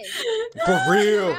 [0.04, 0.66] catfish.
[0.66, 1.38] For real.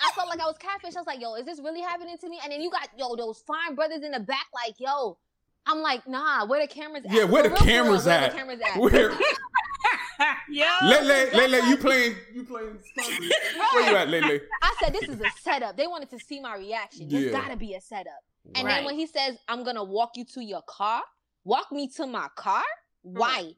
[0.00, 0.96] I felt like I was catfish.
[0.96, 2.38] I was like, yo, is this really happening to me?
[2.42, 5.18] And then you got, yo, those fine brothers in the back, like, yo.
[5.66, 7.12] I'm like, nah, where the cameras at?
[7.12, 8.32] Yeah, where the real, for real, cameras where at?
[8.32, 8.78] the cameras at?
[8.78, 9.12] Where
[10.50, 10.66] Yo.
[10.82, 13.30] Lele, Lele, you playing you playing Stunty.
[13.72, 14.40] Where you at, Lele?
[14.62, 15.76] I said, this is a setup.
[15.76, 17.08] They wanted to see my reaction.
[17.08, 17.32] There's Yeah.
[17.32, 18.12] gotta be a setup.
[18.54, 18.74] And Right.
[18.76, 21.02] then when he says, I'm gonna walk you to your car,
[21.44, 22.62] walk me to my car?
[23.06, 23.18] Mm.
[23.18, 23.52] Why?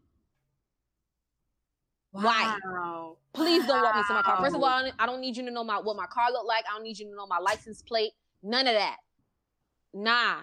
[2.23, 2.59] Why?
[3.33, 4.39] Please don't walk me to my car.
[4.43, 6.31] First of all, I don't, I don't need you to know my what my car
[6.33, 6.64] look like.
[6.71, 8.12] I don't need you to know my license plate.
[8.43, 8.97] None of that.
[9.95, 10.37] Nah.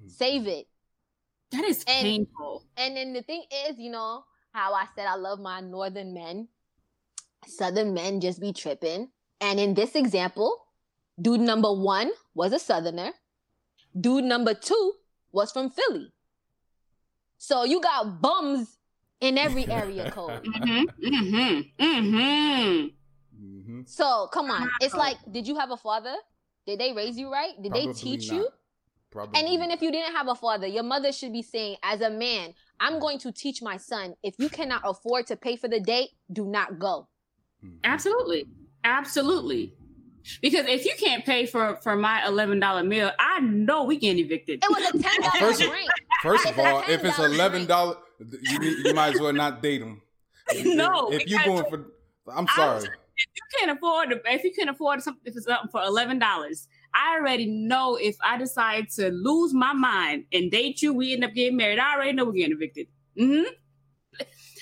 [0.00, 0.08] Hmm.
[0.08, 0.66] Save it.
[1.52, 2.64] that is And- painful.
[2.76, 6.48] And then the thing is, you know, how I said I love my northern men.
[7.46, 9.10] Southern men just be tripping.
[9.40, 10.56] And in this example,
[11.20, 13.12] dude number one was a southerner.
[13.98, 14.94] Dude number two
[15.32, 16.12] was from Philly.
[17.38, 18.78] So you got bums
[19.22, 20.44] in every area code.
[20.44, 21.06] Mm-hmm.
[21.14, 21.82] Mm-hmm.
[21.82, 22.86] Mm-hmm.
[23.66, 24.68] hmm So come on.
[24.80, 26.14] It's like, did you have a father?
[26.66, 27.52] Did they raise you right?
[27.62, 28.36] Did they teach not.
[28.36, 28.48] you?
[29.10, 29.38] Probably.
[29.40, 32.08] And even if you didn't have a father, your mother should be saying, as a
[32.10, 35.80] man, I'm going to teach my son, if you cannot afford to pay for the
[35.80, 37.08] date, do not go.
[37.64, 37.78] Mhm.
[37.84, 38.46] Absolutely.
[38.84, 39.74] Absolutely.
[40.40, 44.24] Because if you can't pay for for my eleven dollar meal, I know we getting
[44.24, 44.62] evicted.
[44.64, 45.90] It was a ten dollar First of- drink.
[46.22, 47.96] First of It's a all, if it's $10 eleven dollars,
[48.42, 50.02] you, you might as well not date him.
[50.64, 51.86] No, if you're going for,
[52.30, 52.74] I'm sorry.
[52.74, 56.66] was- you can't afford if you can afford something if it's something for eleven dollars,
[56.94, 61.24] I already know if I decide to lose my mind and date you, we end
[61.24, 61.78] up getting married.
[61.78, 62.88] I already know we're getting evicted.
[63.16, 63.42] hmm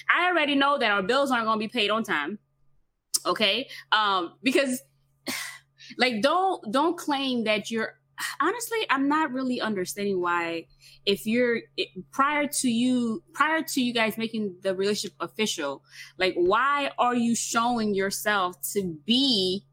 [0.09, 2.39] I already know that our bills aren't going to be paid on time.
[3.25, 4.81] Okay, um, because
[5.99, 7.95] like don't don't claim that you're.
[8.41, 10.66] Honestly, I'm not really understanding why
[11.07, 15.83] if you're it, prior to you prior to you guys making the relationship official
[16.18, 19.64] like why are you showing yourself to be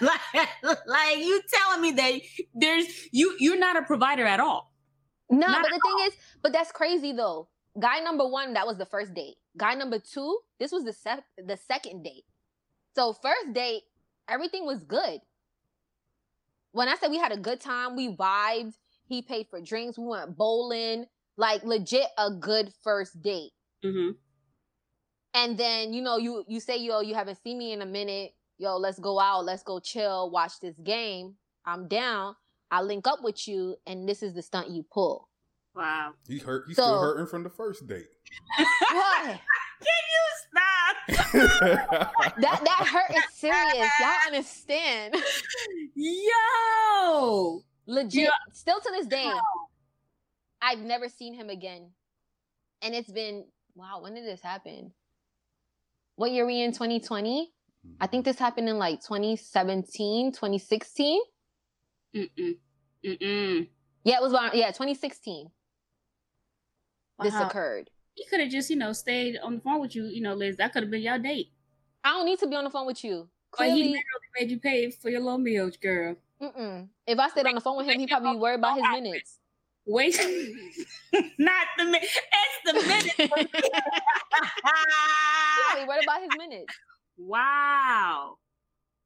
[0.00, 0.48] like,
[0.86, 2.20] like you telling me that
[2.54, 4.72] there's you you're not a provider at all
[5.30, 7.48] No, Not but the thing is, but that's crazy though.
[7.78, 9.36] Guy number one, that was the first date.
[9.56, 12.24] Guy number two, this was the the second date.
[12.96, 13.82] So first date,
[14.28, 15.20] everything was good.
[16.72, 18.74] When I said we had a good time, we vibed.
[19.08, 19.98] He paid for drinks.
[19.98, 21.06] We went bowling.
[21.36, 23.52] Like legit, a good first date.
[23.84, 24.10] mm-hmm.
[25.34, 28.32] and then you know you you say yo you haven't seen me in a minute
[28.58, 32.34] yo let's go out let's go chill watch this game i'm down
[32.70, 35.28] i link up with you and this is the stunt you pull
[35.74, 36.64] wow He hurt.
[36.66, 38.08] He's So- still hurting from the first date.
[38.92, 39.40] what
[39.80, 40.96] can you stop?
[42.40, 43.90] That that hurt is serious.
[44.00, 45.16] Y'all understand.
[45.94, 47.62] Yo!
[47.86, 48.24] Legit.
[48.24, 48.30] Yeah.
[48.52, 49.30] still to this day
[50.62, 51.90] i've never seen him again.
[52.82, 54.92] And it's been wow when did this happen?
[56.16, 57.50] What year we in 2020
[58.00, 58.30] i think mm-hmm.
[58.30, 61.20] this happened in like 2017 2016
[62.14, 62.56] Mm-mm.
[63.04, 63.68] Mm-mm.
[64.04, 65.50] yeah it was around yeah 2016
[67.22, 70.20] this occurred he could have just you know stayed on the phone with you you
[70.20, 71.48] know liz that could have been your date
[72.02, 73.28] I don't need to be on the phone with you.
[73.58, 74.02] but he Clearly,
[74.38, 76.88] made you pay for your little meals girl mm-mm.
[77.06, 79.38] if I stayed on the phone with him, he'd probably be worried about his minutes.
[79.86, 80.16] wait
[81.38, 83.30] not the minute it's the minute he'd
[85.68, 86.74] probably worried about his minutes.
[87.18, 88.36] Wow.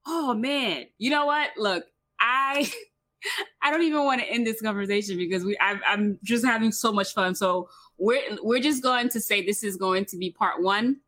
[0.07, 0.87] Oh man.
[0.99, 1.51] You know what?
[1.57, 1.85] Look,
[2.21, 2.71] I
[3.63, 6.93] I don't even want to end this conversation because we I, I'm just having so
[6.93, 7.35] much fun.
[7.35, 11.01] So we're we're just going to say this is going to be part one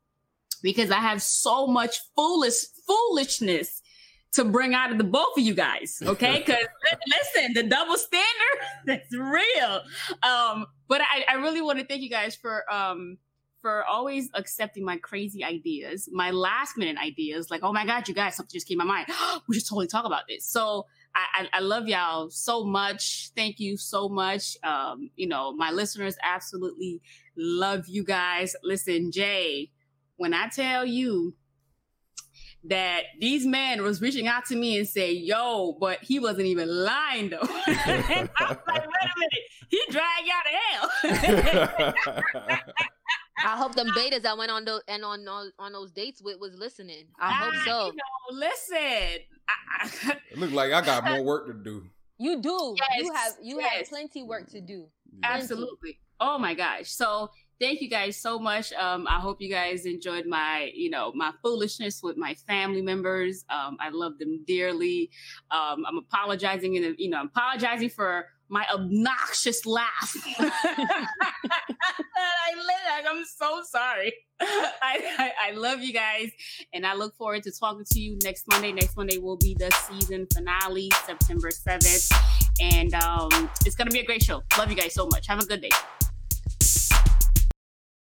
[0.62, 3.82] because I have so much foolish foolishness
[4.32, 6.02] to bring out of the both of you guys.
[6.04, 6.64] Okay, because
[7.08, 9.82] listen, the double standard that's real.
[10.22, 13.18] Um, but I, I really want to thank you guys for um
[13.62, 17.50] for always accepting my crazy ideas, my last minute ideas.
[17.50, 19.08] Like, oh my god, you guys, something just came to my mind.
[19.48, 20.44] we should totally talk about this.
[20.44, 20.86] So
[21.16, 23.30] I, I, love y'all so much.
[23.34, 24.56] Thank you so much.
[24.62, 27.00] Um, you know, my listeners absolutely
[27.36, 28.54] love you guys.
[28.62, 29.70] Listen, Jay,
[30.16, 31.34] when I tell you
[32.64, 36.68] that these men was reaching out to me and say, yo, but he wasn't even
[36.68, 37.38] lying though.
[37.42, 42.62] I was like, wait a minute, he dragged y'all to hell.
[43.44, 46.40] I hope them betas that went on those and on, on on those dates with
[46.40, 47.04] was listening.
[47.20, 47.86] I hope so.
[47.86, 49.20] You know, listen.
[49.48, 51.86] I, it looks like I got more work to do.
[52.18, 52.74] You do.
[52.78, 53.76] Yes, you have you yes.
[53.76, 54.86] have plenty work to do.
[55.22, 55.98] Absolutely.
[56.18, 56.90] Oh my gosh.
[56.90, 57.30] So
[57.60, 58.72] thank you guys so much.
[58.72, 63.44] Um, I hope you guys enjoyed my, you know, my foolishness with my family members.
[63.50, 65.10] Um, I love them dearly.
[65.50, 70.14] Um, I'm apologizing and you know, I'm apologizing for my obnoxious laugh.
[72.96, 74.12] I, I'm so sorry.
[74.40, 74.72] I,
[75.18, 76.30] I, I, love you guys,
[76.74, 78.72] and I look forward to talking to you next Monday.
[78.72, 82.12] Next Monday will be the season finale, September 7th.
[82.60, 84.42] And um, it's to be a great show.
[84.58, 85.26] Love you guys so much.
[85.26, 85.70] Have a good day.